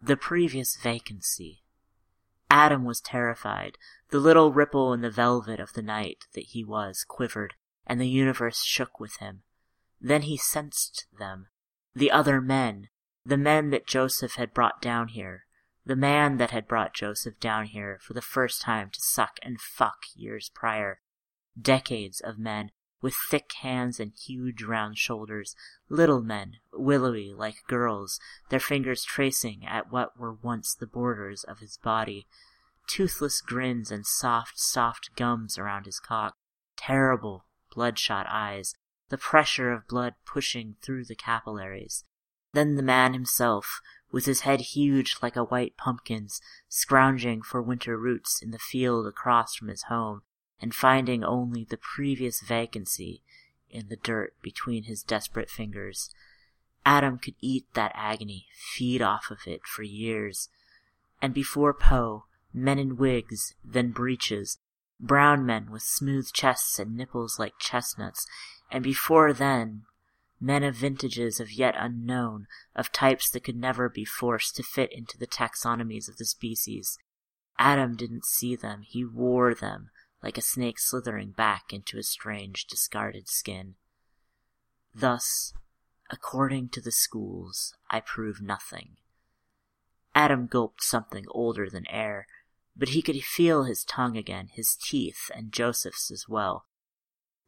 The 0.00 0.16
previous 0.16 0.76
vacancy. 0.76 1.62
Adam 2.50 2.84
was 2.84 3.00
terrified. 3.00 3.78
The 4.10 4.18
little 4.18 4.52
ripple 4.52 4.92
in 4.92 5.00
the 5.00 5.10
velvet 5.10 5.60
of 5.60 5.74
the 5.74 5.82
night 5.82 6.26
that 6.34 6.46
he 6.48 6.64
was 6.64 7.04
quivered, 7.06 7.54
and 7.86 8.00
the 8.00 8.08
universe 8.08 8.64
shook 8.64 8.98
with 8.98 9.16
him. 9.18 9.42
Then 10.00 10.22
he 10.22 10.36
sensed 10.36 11.06
them. 11.16 11.48
The 11.94 12.10
other 12.10 12.40
men. 12.40 12.88
The 13.24 13.36
men 13.36 13.70
that 13.70 13.86
Joseph 13.86 14.34
had 14.34 14.52
brought 14.52 14.82
down 14.82 15.08
here. 15.08 15.46
The 15.84 15.96
man 15.96 16.38
that 16.38 16.50
had 16.50 16.66
brought 16.66 16.94
Joseph 16.94 17.38
down 17.38 17.66
here 17.66 17.98
for 18.02 18.14
the 18.14 18.22
first 18.22 18.60
time 18.60 18.90
to 18.90 19.00
suck 19.00 19.38
and 19.42 19.60
fuck 19.60 20.04
years 20.14 20.50
prior. 20.52 21.00
Decades 21.60 22.20
of 22.20 22.38
men, 22.38 22.70
with 23.00 23.14
thick 23.14 23.52
hands 23.60 24.00
and 24.00 24.12
huge 24.12 24.62
round 24.62 24.96
shoulders, 24.96 25.54
little 25.88 26.22
men, 26.22 26.54
willowy 26.72 27.32
like 27.32 27.66
girls, 27.66 28.18
their 28.48 28.60
fingers 28.60 29.04
tracing 29.04 29.66
at 29.66 29.90
what 29.90 30.18
were 30.18 30.32
once 30.32 30.74
the 30.74 30.86
borders 30.86 31.44
of 31.44 31.58
his 31.58 31.76
body, 31.76 32.26
toothless 32.88 33.40
grins 33.40 33.90
and 33.90 34.06
soft, 34.06 34.58
soft 34.58 35.10
gums 35.16 35.58
around 35.58 35.86
his 35.86 36.00
cock, 36.00 36.36
terrible, 36.76 37.44
bloodshot 37.74 38.26
eyes, 38.28 38.74
the 39.08 39.18
pressure 39.18 39.72
of 39.72 39.88
blood 39.88 40.14
pushing 40.24 40.76
through 40.80 41.04
the 41.04 41.16
capillaries. 41.16 42.04
Then 42.52 42.76
the 42.76 42.82
man 42.82 43.12
himself, 43.14 43.80
with 44.10 44.26
his 44.26 44.40
head 44.40 44.60
huge 44.60 45.16
like 45.22 45.36
a 45.36 45.44
white 45.44 45.76
pumpkin's, 45.76 46.40
scrounging 46.68 47.42
for 47.42 47.62
winter 47.62 47.96
roots 47.96 48.42
in 48.42 48.50
the 48.50 48.58
field 48.58 49.06
across 49.06 49.54
from 49.54 49.68
his 49.68 49.84
home, 49.84 50.22
and 50.60 50.74
finding 50.74 51.24
only 51.24 51.64
the 51.64 51.78
previous 51.78 52.40
vacancy 52.40 53.22
in 53.70 53.88
the 53.88 53.96
dirt 53.96 54.34
between 54.42 54.84
his 54.84 55.02
desperate 55.02 55.50
fingers. 55.50 56.10
Adam 56.84 57.18
could 57.18 57.34
eat 57.40 57.66
that 57.74 57.92
agony, 57.94 58.46
feed 58.54 59.00
off 59.00 59.30
of 59.30 59.38
it 59.46 59.64
for 59.64 59.82
years. 59.82 60.48
And 61.22 61.32
before 61.32 61.72
Poe, 61.72 62.24
men 62.52 62.78
in 62.78 62.96
wigs, 62.96 63.54
then 63.64 63.92
breeches, 63.92 64.58
brown 65.00 65.46
men 65.46 65.70
with 65.70 65.82
smooth 65.82 66.32
chests 66.32 66.78
and 66.78 66.96
nipples 66.96 67.38
like 67.38 67.54
chestnuts, 67.58 68.26
and 68.70 68.84
before 68.84 69.32
then, 69.32 69.82
men 70.42 70.64
of 70.64 70.74
vintages 70.74 71.38
of 71.38 71.52
yet 71.52 71.74
unknown, 71.78 72.48
of 72.74 72.90
types 72.90 73.30
that 73.30 73.44
could 73.44 73.56
never 73.56 73.88
be 73.88 74.04
forced 74.04 74.56
to 74.56 74.62
fit 74.62 74.92
into 74.92 75.16
the 75.16 75.26
taxonomies 75.26 76.08
of 76.08 76.16
the 76.16 76.24
species. 76.24 76.98
Adam 77.58 77.94
didn't 77.94 78.26
see 78.26 78.56
them, 78.56 78.82
he 78.82 79.04
wore 79.04 79.54
them, 79.54 79.90
like 80.20 80.36
a 80.36 80.42
snake 80.42 80.80
slithering 80.80 81.30
back 81.30 81.72
into 81.72 81.96
a 81.96 82.02
strange, 82.02 82.66
discarded 82.66 83.28
skin. 83.28 83.76
Thus, 84.92 85.54
according 86.10 86.70
to 86.70 86.80
the 86.80 86.92
schools, 86.92 87.74
I 87.88 88.00
prove 88.00 88.42
nothing. 88.42 88.96
Adam 90.12 90.48
gulped 90.48 90.82
something 90.82 91.24
older 91.30 91.70
than 91.70 91.86
air, 91.88 92.26
but 92.76 92.90
he 92.90 93.00
could 93.00 93.22
feel 93.22 93.64
his 93.64 93.84
tongue 93.84 94.16
again, 94.16 94.48
his 94.52 94.76
teeth, 94.76 95.30
and 95.34 95.52
Joseph's 95.52 96.10
as 96.10 96.28
well. 96.28 96.66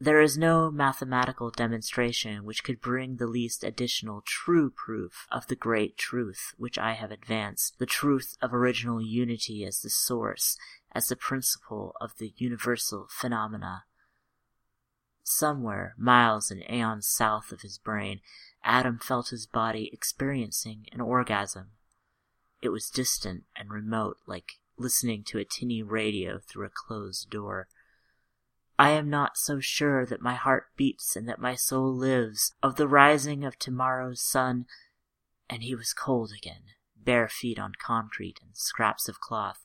There 0.00 0.20
is 0.20 0.36
no 0.36 0.70
mathematical 0.70 1.50
demonstration 1.50 2.44
which 2.44 2.64
could 2.64 2.80
bring 2.80 3.16
the 3.16 3.28
least 3.28 3.62
additional 3.62 4.22
true 4.26 4.70
proof 4.70 5.26
of 5.30 5.46
the 5.46 5.56
great 5.56 5.96
truth 5.96 6.52
which 6.56 6.78
I 6.78 6.94
have 6.94 7.12
advanced, 7.12 7.78
the 7.78 7.86
truth 7.86 8.36
of 8.42 8.52
original 8.52 9.00
unity 9.00 9.64
as 9.64 9.80
the 9.80 9.90
source, 9.90 10.58
as 10.92 11.08
the 11.08 11.16
principle 11.16 11.94
of 12.00 12.18
the 12.18 12.34
universal 12.36 13.06
phenomena. 13.08 13.84
Somewhere, 15.22 15.94
miles 15.96 16.50
and 16.50 16.62
aeons 16.68 17.08
south 17.08 17.50
of 17.50 17.62
his 17.62 17.78
brain, 17.78 18.20
Adam 18.62 18.98
felt 18.98 19.30
his 19.30 19.46
body 19.46 19.90
experiencing 19.92 20.86
an 20.92 21.00
orgasm. 21.00 21.70
It 22.60 22.68
was 22.70 22.90
distant 22.90 23.44
and 23.56 23.70
remote, 23.70 24.18
like 24.26 24.58
listening 24.76 25.24
to 25.28 25.38
a 25.38 25.44
tinny 25.44 25.82
radio 25.82 26.40
through 26.40 26.66
a 26.66 26.70
closed 26.70 27.30
door. 27.30 27.68
I 28.78 28.90
am 28.90 29.08
not 29.08 29.36
so 29.36 29.60
sure 29.60 30.04
that 30.06 30.20
my 30.20 30.34
heart 30.34 30.66
beats 30.76 31.14
and 31.14 31.28
that 31.28 31.38
my 31.38 31.54
soul 31.54 31.94
lives, 31.94 32.54
of 32.62 32.76
the 32.76 32.88
rising 32.88 33.44
of 33.44 33.58
tomorrow's 33.58 34.20
sun. 34.20 34.66
And 35.48 35.62
he 35.62 35.74
was 35.74 35.92
cold 35.92 36.32
again, 36.36 36.62
bare 36.96 37.28
feet 37.28 37.58
on 37.58 37.72
concrete 37.80 38.40
and 38.42 38.56
scraps 38.56 39.08
of 39.08 39.20
cloth. 39.20 39.64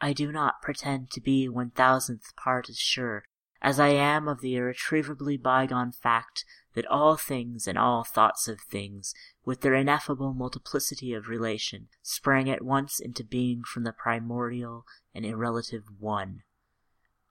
I 0.00 0.12
do 0.12 0.32
not 0.32 0.62
pretend 0.62 1.10
to 1.10 1.20
be 1.20 1.48
one 1.48 1.70
thousandth 1.70 2.34
part 2.34 2.68
as 2.68 2.78
sure 2.78 3.24
as 3.62 3.78
I 3.78 3.88
am 3.88 4.26
of 4.26 4.40
the 4.40 4.56
irretrievably 4.56 5.36
bygone 5.36 5.92
fact 5.92 6.44
that 6.74 6.86
all 6.86 7.16
things 7.16 7.66
and 7.66 7.76
all 7.76 8.04
thoughts 8.04 8.48
of 8.48 8.60
things, 8.60 9.12
with 9.44 9.60
their 9.60 9.74
ineffable 9.74 10.32
multiplicity 10.32 11.12
of 11.12 11.28
relation, 11.28 11.88
sprang 12.02 12.48
at 12.48 12.62
once 12.62 13.00
into 13.00 13.22
being 13.22 13.62
from 13.62 13.84
the 13.84 13.92
primordial 13.92 14.86
and 15.14 15.24
irrelative 15.24 15.84
One. 15.98 16.42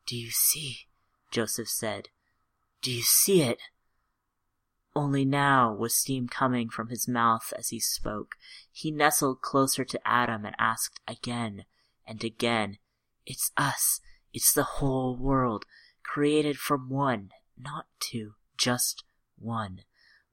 Do 0.09 0.17
you 0.17 0.31
see? 0.31 0.87
Joseph 1.29 1.67
said. 1.67 2.07
Do 2.81 2.91
you 2.91 3.03
see 3.03 3.43
it? 3.43 3.59
Only 4.95 5.23
now 5.23 5.71
was 5.71 5.93
steam 5.93 6.27
coming 6.27 6.67
from 6.67 6.89
his 6.89 7.07
mouth 7.07 7.53
as 7.55 7.67
he 7.67 7.79
spoke. 7.79 8.33
He 8.71 8.89
nestled 8.89 9.41
closer 9.41 9.85
to 9.85 10.07
Adam 10.07 10.45
and 10.45 10.55
asked 10.57 10.99
again, 11.07 11.65
and 12.07 12.23
again. 12.23 12.79
It's 13.27 13.51
us. 13.55 14.01
It's 14.33 14.51
the 14.51 14.63
whole 14.63 15.15
world, 15.15 15.65
created 16.01 16.57
from 16.57 16.89
one, 16.89 17.29
not 17.55 17.85
two, 17.99 18.33
just 18.57 19.03
one. 19.37 19.81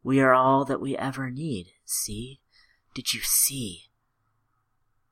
We 0.02 0.20
are 0.20 0.32
all 0.32 0.64
that 0.64 0.80
we 0.80 0.96
ever 0.96 1.30
need, 1.30 1.72
see? 1.84 2.40
Did 2.94 3.12
you 3.12 3.20
see? 3.20 3.90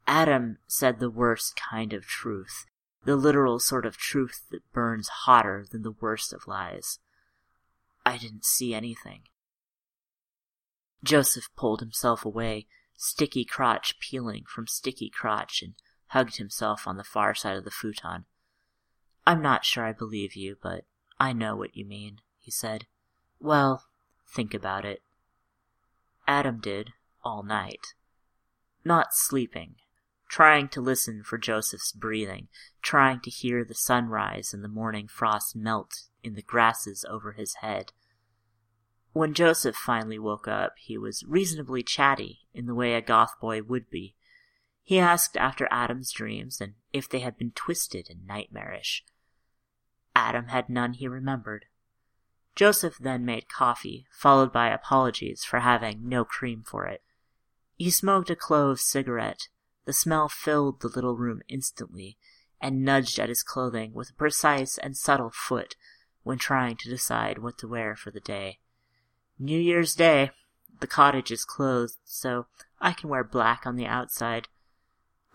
Adam 0.06 0.56
said 0.66 1.00
the 1.00 1.10
worst 1.10 1.54
kind 1.54 1.92
of 1.92 2.06
truth, 2.06 2.64
the 3.04 3.16
literal 3.16 3.58
sort 3.58 3.84
of 3.86 3.96
truth 3.96 4.42
that 4.50 4.72
burns 4.72 5.08
hotter 5.08 5.66
than 5.70 5.82
the 5.82 5.94
worst 6.00 6.32
of 6.32 6.46
lies. 6.46 6.98
I 8.04 8.18
didn't 8.18 8.44
see 8.44 8.74
anything. 8.74 9.22
Joseph 11.02 11.48
pulled 11.56 11.80
himself 11.80 12.24
away, 12.24 12.66
sticky 12.96 13.44
crotch 13.44 13.98
peeling 14.00 14.44
from 14.46 14.66
sticky 14.66 15.10
crotch, 15.10 15.62
and 15.62 15.74
hugged 16.08 16.38
himself 16.38 16.86
on 16.86 16.96
the 16.96 17.04
far 17.04 17.34
side 17.34 17.56
of 17.56 17.64
the 17.64 17.70
futon. 17.70 18.24
I'm 19.26 19.42
not 19.42 19.64
sure 19.64 19.84
I 19.84 19.92
believe 19.92 20.34
you, 20.34 20.56
but 20.62 20.84
I 21.18 21.32
know 21.32 21.56
what 21.56 21.76
you 21.76 21.84
mean, 21.84 22.20
he 22.38 22.50
said. 22.50 22.86
Well, 23.38 23.84
think 24.26 24.54
about 24.54 24.84
it. 24.84 25.02
Adam 26.26 26.58
did, 26.60 26.92
all 27.22 27.42
night. 27.42 27.94
Not 28.84 29.08
sleeping, 29.12 29.76
trying 30.34 30.66
to 30.66 30.80
listen 30.80 31.22
for 31.22 31.38
Joseph's 31.38 31.92
breathing, 31.92 32.48
trying 32.82 33.20
to 33.20 33.30
hear 33.30 33.64
the 33.64 33.72
sunrise 33.72 34.52
and 34.52 34.64
the 34.64 34.68
morning 34.68 35.06
frost 35.06 35.54
melt 35.54 36.08
in 36.24 36.34
the 36.34 36.42
grasses 36.42 37.04
over 37.08 37.34
his 37.34 37.54
head. 37.60 37.92
When 39.12 39.32
Joseph 39.32 39.76
finally 39.76 40.18
woke 40.18 40.48
up, 40.48 40.72
he 40.76 40.98
was 40.98 41.22
reasonably 41.24 41.84
chatty 41.84 42.40
in 42.52 42.66
the 42.66 42.74
way 42.74 42.94
a 42.94 43.00
goth 43.00 43.38
boy 43.40 43.62
would 43.62 43.88
be, 43.88 44.16
he 44.82 44.98
asked 44.98 45.36
after 45.36 45.68
Adam's 45.70 46.10
dreams 46.10 46.60
and 46.60 46.74
if 46.92 47.08
they 47.08 47.20
had 47.20 47.38
been 47.38 47.52
twisted 47.52 48.08
and 48.10 48.26
nightmarish. 48.26 49.04
Adam 50.16 50.48
had 50.48 50.68
none 50.68 50.94
he 50.94 51.06
remembered. 51.06 51.66
Joseph 52.56 52.98
then 52.98 53.24
made 53.24 53.48
coffee, 53.48 54.08
followed 54.10 54.52
by 54.52 54.70
apologies 54.70 55.44
for 55.44 55.60
having 55.60 56.08
no 56.08 56.24
cream 56.24 56.64
for 56.66 56.86
it. 56.86 57.04
He 57.76 57.88
smoked 57.88 58.30
a 58.30 58.34
clove 58.34 58.80
cigarette. 58.80 59.46
The 59.84 59.92
smell 59.92 60.28
filled 60.28 60.80
the 60.80 60.88
little 60.88 61.16
room 61.16 61.42
instantly, 61.48 62.16
and 62.60 62.84
nudged 62.84 63.18
at 63.18 63.28
his 63.28 63.42
clothing 63.42 63.92
with 63.92 64.10
a 64.10 64.14
precise 64.14 64.78
and 64.78 64.96
subtle 64.96 65.30
foot 65.30 65.76
when 66.22 66.38
trying 66.38 66.76
to 66.76 66.88
decide 66.88 67.38
what 67.38 67.58
to 67.58 67.68
wear 67.68 67.94
for 67.94 68.10
the 68.10 68.20
day. 68.20 68.58
New 69.38 69.58
Year's 69.58 69.94
Day. 69.94 70.30
The 70.80 70.86
cottage 70.86 71.30
is 71.30 71.44
closed, 71.44 71.98
so 72.04 72.46
I 72.80 72.92
can 72.92 73.08
wear 73.08 73.22
black 73.22 73.66
on 73.66 73.76
the 73.76 73.86
outside. 73.86 74.48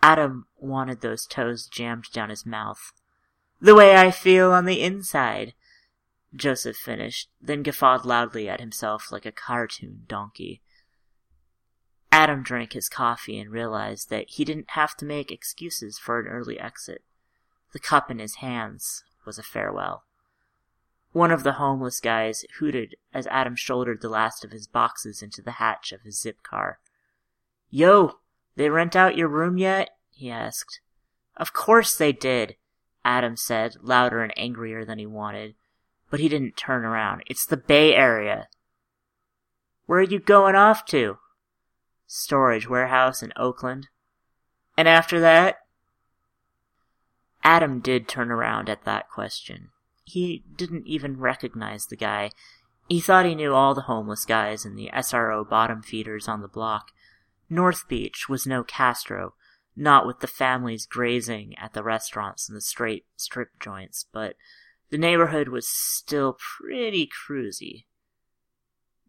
Adam 0.02 0.46
wanted 0.56 1.00
those 1.00 1.26
toes 1.26 1.66
jammed 1.66 2.06
down 2.12 2.30
his 2.30 2.44
mouth. 2.44 2.92
The 3.60 3.74
way 3.74 3.96
I 3.96 4.10
feel 4.10 4.52
on 4.52 4.64
the 4.64 4.82
inside, 4.82 5.54
Joseph 6.34 6.76
finished, 6.76 7.28
then 7.40 7.62
guffawed 7.62 8.04
loudly 8.04 8.48
at 8.48 8.60
himself 8.60 9.12
like 9.12 9.26
a 9.26 9.32
cartoon 9.32 10.04
donkey. 10.06 10.62
Adam 12.12 12.42
drank 12.42 12.72
his 12.72 12.88
coffee 12.88 13.38
and 13.38 13.50
realized 13.50 14.10
that 14.10 14.30
he 14.30 14.44
didn't 14.44 14.70
have 14.70 14.96
to 14.96 15.04
make 15.04 15.30
excuses 15.30 15.98
for 15.98 16.18
an 16.18 16.26
early 16.26 16.58
exit. 16.58 17.02
The 17.72 17.78
cup 17.78 18.10
in 18.10 18.18
his 18.18 18.36
hands 18.36 19.04
was 19.24 19.38
a 19.38 19.44
farewell. 19.44 20.04
One 21.12 21.30
of 21.30 21.42
the 21.42 21.54
homeless 21.54 22.00
guys 22.00 22.44
hooted 22.58 22.94
as 23.12 23.26
Adam 23.28 23.56
shouldered 23.56 24.00
the 24.00 24.08
last 24.08 24.44
of 24.44 24.52
his 24.52 24.66
boxes 24.66 25.22
into 25.22 25.42
the 25.42 25.52
hatch 25.52 25.92
of 25.92 26.02
his 26.02 26.20
zip 26.20 26.42
car. 26.42 26.78
Yo, 27.68 28.18
they 28.56 28.68
rent 28.70 28.96
out 28.96 29.16
your 29.16 29.28
room 29.28 29.56
yet? 29.56 29.90
he 30.10 30.30
asked. 30.30 30.80
Of 31.36 31.52
course 31.52 31.96
they 31.96 32.12
did, 32.12 32.56
Adam 33.04 33.36
said, 33.36 33.76
louder 33.80 34.22
and 34.22 34.36
angrier 34.36 34.84
than 34.84 34.98
he 34.98 35.06
wanted. 35.06 35.54
but 36.10 36.18
he 36.18 36.28
didn't 36.28 36.56
turn 36.56 36.84
around. 36.84 37.22
It's 37.28 37.46
the 37.46 37.56
Bay 37.56 37.94
Area. 37.94 38.48
Where 39.86 40.00
are 40.00 40.02
you 40.02 40.18
going 40.18 40.56
off 40.56 40.84
to? 40.86 41.18
Storage 42.12 42.68
warehouse 42.68 43.22
in 43.22 43.32
Oakland. 43.36 43.86
And 44.76 44.88
after 44.88 45.20
that? 45.20 45.58
Adam 47.44 47.78
did 47.78 48.08
turn 48.08 48.32
around 48.32 48.68
at 48.68 48.84
that 48.84 49.08
question. 49.08 49.68
He 50.02 50.42
didn't 50.56 50.88
even 50.88 51.20
recognize 51.20 51.86
the 51.86 51.94
guy. 51.94 52.32
He 52.88 53.00
thought 53.00 53.26
he 53.26 53.36
knew 53.36 53.54
all 53.54 53.76
the 53.76 53.82
homeless 53.82 54.24
guys 54.24 54.64
and 54.64 54.76
the 54.76 54.90
SRO 54.92 55.48
bottom 55.48 55.82
feeders 55.82 56.26
on 56.26 56.40
the 56.40 56.48
block. 56.48 56.90
North 57.48 57.86
Beach 57.86 58.28
was 58.28 58.44
no 58.44 58.64
Castro, 58.64 59.34
not 59.76 60.04
with 60.04 60.18
the 60.18 60.26
families 60.26 60.86
grazing 60.86 61.56
at 61.58 61.74
the 61.74 61.84
restaurants 61.84 62.48
and 62.48 62.56
the 62.56 62.60
straight 62.60 63.04
strip 63.14 63.50
joints, 63.60 64.04
but 64.12 64.34
the 64.90 64.98
neighborhood 64.98 65.46
was 65.46 65.68
still 65.68 66.36
pretty 66.58 67.08
cruisy. 67.08 67.84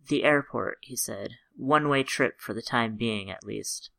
The 0.08 0.24
airport, 0.24 0.78
he 0.82 0.96
said. 0.96 1.32
One 1.56 1.90
way 1.90 2.04
trip 2.04 2.40
for 2.40 2.54
the 2.54 2.62
time 2.62 2.96
being, 2.96 3.30
at 3.30 3.44
least. 3.44 3.90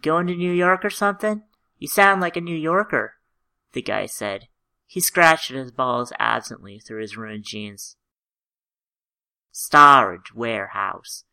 Going 0.00 0.26
to 0.26 0.34
New 0.34 0.52
York 0.52 0.84
or 0.84 0.90
something? 0.90 1.42
You 1.78 1.88
sound 1.88 2.20
like 2.20 2.36
a 2.36 2.40
New 2.40 2.56
Yorker, 2.56 3.14
the 3.72 3.82
guy 3.82 4.06
said. 4.06 4.48
He 4.86 5.00
scratched 5.00 5.50
at 5.50 5.56
his 5.56 5.72
balls 5.72 6.12
absently 6.18 6.78
through 6.78 7.00
his 7.00 7.16
ruined 7.16 7.44
jeans. 7.44 7.96
Storage 9.50 10.34
warehouse, 10.34 11.24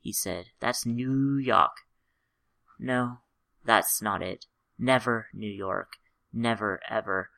he 0.00 0.12
said. 0.12 0.46
That's 0.60 0.84
New 0.84 1.36
York. 1.36 1.72
No, 2.78 3.18
that's 3.64 4.02
not 4.02 4.22
it. 4.22 4.46
Never 4.78 5.28
New 5.32 5.50
York. 5.50 5.94
Never 6.32 6.80
ever. 6.88 7.30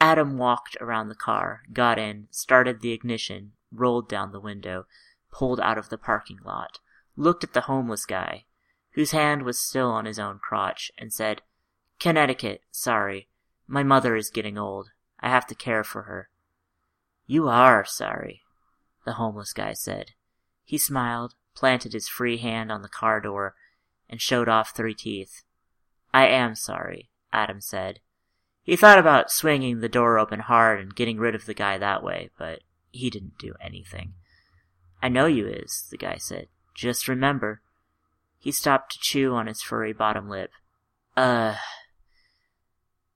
Adam 0.00 0.36
walked 0.36 0.76
around 0.80 1.08
the 1.08 1.14
car, 1.14 1.62
got 1.72 1.98
in, 1.98 2.28
started 2.30 2.80
the 2.80 2.92
ignition, 2.92 3.52
rolled 3.72 4.08
down 4.08 4.32
the 4.32 4.40
window, 4.40 4.86
pulled 5.36 5.60
out 5.60 5.76
of 5.76 5.90
the 5.90 5.98
parking 5.98 6.38
lot, 6.46 6.78
looked 7.14 7.44
at 7.44 7.52
the 7.52 7.62
homeless 7.62 8.06
guy, 8.06 8.44
whose 8.92 9.10
hand 9.10 9.42
was 9.42 9.60
still 9.60 9.90
on 9.90 10.06
his 10.06 10.18
own 10.18 10.38
crotch, 10.38 10.90
and 10.96 11.12
said, 11.12 11.42
Connecticut, 12.00 12.62
sorry. 12.70 13.28
My 13.66 13.82
mother 13.82 14.16
is 14.16 14.30
getting 14.30 14.56
old. 14.56 14.90
I 15.20 15.28
have 15.28 15.46
to 15.48 15.54
care 15.54 15.84
for 15.84 16.02
her. 16.02 16.30
You 17.26 17.48
are 17.48 17.84
sorry, 17.84 18.40
the 19.04 19.14
homeless 19.14 19.52
guy 19.52 19.74
said. 19.74 20.12
He 20.64 20.78
smiled, 20.78 21.34
planted 21.54 21.92
his 21.92 22.08
free 22.08 22.38
hand 22.38 22.72
on 22.72 22.80
the 22.80 22.88
car 22.88 23.20
door, 23.20 23.54
and 24.08 24.22
showed 24.22 24.48
off 24.48 24.70
three 24.74 24.94
teeth. 24.94 25.42
I 26.14 26.28
am 26.28 26.54
sorry, 26.54 27.10
Adam 27.30 27.60
said. 27.60 28.00
He 28.62 28.74
thought 28.74 28.98
about 28.98 29.30
swinging 29.30 29.80
the 29.80 29.88
door 29.88 30.18
open 30.18 30.40
hard 30.40 30.80
and 30.80 30.94
getting 30.94 31.18
rid 31.18 31.34
of 31.34 31.44
the 31.44 31.54
guy 31.54 31.76
that 31.76 32.02
way, 32.02 32.30
but 32.38 32.60
he 32.90 33.10
didn't 33.10 33.38
do 33.38 33.54
anything. 33.60 34.14
I 35.06 35.08
know 35.08 35.26
you 35.26 35.46
is, 35.46 35.86
the 35.88 35.96
guy 35.96 36.16
said. 36.18 36.48
Just 36.74 37.06
remember. 37.06 37.62
He 38.40 38.50
stopped 38.50 38.90
to 38.90 38.98
chew 38.98 39.34
on 39.34 39.46
his 39.46 39.62
furry 39.62 39.92
bottom 39.92 40.28
lip. 40.28 40.50
Uh, 41.16 41.54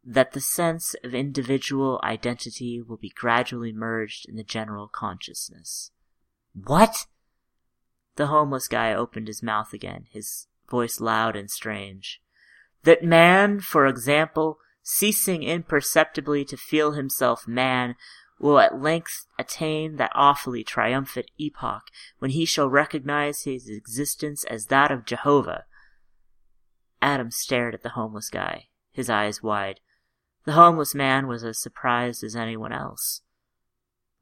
that 0.05 0.31
the 0.31 0.41
sense 0.41 0.95
of 1.03 1.17
individual 1.17 2.01
identity 2.05 2.81
will 2.81 2.97
be 2.97 3.11
gradually 3.11 3.73
merged 3.73 4.29
in 4.29 4.37
the 4.37 4.45
general 4.45 4.87
consciousness. 4.87 5.91
What? 6.55 7.07
The 8.15 8.29
homeless 8.29 8.69
guy 8.69 8.95
opened 8.95 9.27
his 9.27 9.43
mouth 9.43 9.73
again, 9.73 10.07
his 10.13 10.47
voice 10.71 11.01
loud 11.01 11.35
and 11.35 11.51
strange. 11.51 12.23
That 12.85 13.03
man, 13.03 13.59
for 13.59 13.89
example, 13.89 14.59
ceasing 14.85 15.43
imperceptibly 15.43 16.45
to 16.45 16.57
feel 16.57 16.93
himself 16.93 17.49
man, 17.49 17.97
will 18.41 18.59
at 18.59 18.81
length 18.81 19.27
attain 19.39 19.97
that 19.97 20.11
awfully 20.15 20.65
triumphant 20.65 21.31
epoch 21.39 21.91
when 22.19 22.31
he 22.31 22.47
shall 22.47 22.69
recognize 22.69 23.43
his 23.43 23.69
existence 23.69 24.45
as 24.45 24.67
that 24.67 24.91
of 24.91 25.05
Jehovah. 25.05 25.65
Adam 27.03 27.31
stared 27.31 27.75
at 27.75 27.83
the 27.83 27.91
homeless 27.91 28.31
guy, 28.31 28.69
his 28.93 29.11
eyes 29.11 29.43
wide. 29.43 29.81
The 30.47 30.53
homeless 30.53 30.95
man 30.95 31.27
was 31.27 31.45
as 31.45 31.61
surprised 31.61 32.25
as 32.25 32.35
anyone 32.35 32.73
else. 32.73 33.21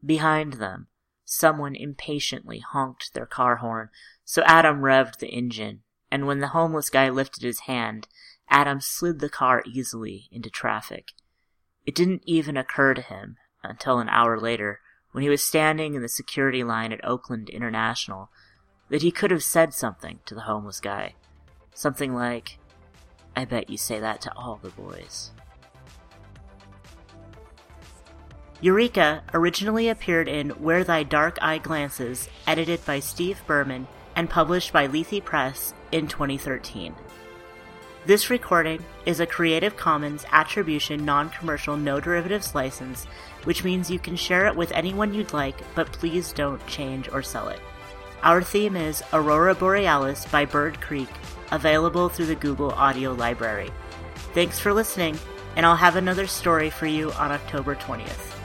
Behind 0.05 0.55
them, 0.55 0.89
someone 1.25 1.77
impatiently 1.77 2.59
honked 2.59 3.15
their 3.15 3.27
car 3.27 3.57
horn, 3.57 3.89
so 4.25 4.43
Adam 4.43 4.81
revved 4.81 5.19
the 5.19 5.29
engine, 5.29 5.83
and 6.11 6.27
when 6.27 6.41
the 6.41 6.49
homeless 6.49 6.91
guy 6.91 7.09
lifted 7.09 7.45
his 7.45 7.61
hand, 7.61 8.09
Adam 8.49 8.81
slid 8.81 9.21
the 9.21 9.29
car 9.29 9.63
easily 9.65 10.29
into 10.33 10.51
traffic. 10.51 11.13
It 11.87 11.95
didn't 11.95 12.23
even 12.27 12.57
occur 12.57 12.95
to 12.95 13.03
him 13.03 13.37
until 13.69 13.99
an 13.99 14.09
hour 14.09 14.39
later, 14.39 14.81
when 15.13 15.23
he 15.23 15.29
was 15.29 15.45
standing 15.45 15.95
in 15.95 16.03
the 16.03 16.09
security 16.09 16.65
line 16.65 16.93
at 16.93 17.05
Oakland 17.05 17.49
International, 17.51 18.31
that 18.89 19.03
he 19.03 19.11
could 19.11 19.31
have 19.31 19.43
said 19.43 19.75
something 19.75 20.21
to 20.27 20.35
the 20.35 20.43
homeless 20.43 20.81
guy. 20.81 21.15
Something 21.75 22.15
like, 22.15 22.59
I 23.37 23.45
bet 23.45 23.71
you 23.71 23.77
say 23.77 24.01
that 24.01 24.21
to 24.23 24.33
all 24.35 24.59
the 24.63 24.71
boys. 24.71 25.31
Eureka 28.61 29.23
originally 29.33 29.89
appeared 29.89 30.27
in 30.27 30.51
Where 30.51 30.83
Thy 30.83 31.05
Dark 31.05 31.39
Eye 31.41 31.59
Glances, 31.59 32.29
edited 32.47 32.85
by 32.85 32.99
Steve 32.99 33.41
Berman 33.47 33.87
and 34.17 34.29
published 34.29 34.73
by 34.73 34.89
Lethe 34.89 35.25
Press 35.25 35.75
in 35.93 36.09
2013. 36.09 36.95
This 38.09 38.31
recording 38.31 38.83
is 39.05 39.21
a 39.21 39.27
Creative 39.27 39.77
Commons 39.77 40.25
Attribution 40.33 41.05
Non 41.05 41.29
Commercial 41.29 41.77
No 41.77 42.01
Derivatives 42.01 42.55
license, 42.55 43.05
which 43.45 43.65
means 43.65 43.91
you 43.91 43.99
can 43.99 44.17
share 44.17 44.47
it 44.47 44.57
with 44.57 44.73
anyone 44.73 45.13
you'd 45.13 45.35
like, 45.35 45.61
but 45.75 45.93
please 45.93 46.33
don't 46.33 46.67
change 46.67 47.11
or 47.13 47.23
sell 47.23 47.49
it. 47.49 47.61
Our 48.23 48.41
theme 48.41 48.77
is 48.77 49.03
Aurora 49.13 49.55
Borealis 49.55 50.25
by 50.29 50.47
Bird 50.47 50.81
Creek, 50.81 51.11
available 51.51 52.09
through 52.09 52.29
the 52.33 52.35
Google 52.35 52.71
Audio 52.71 53.13
Library. 53.13 53.71
Thanks 54.33 54.59
for 54.59 54.73
listening, 54.73 55.19
and 55.57 55.67
I'll 55.67 55.77
have 55.77 55.97
another 55.97 56.27
story 56.27 56.71
for 56.71 56.87
you 56.87 57.13
on 57.13 57.31
October 57.31 57.75
20th. 57.75 58.38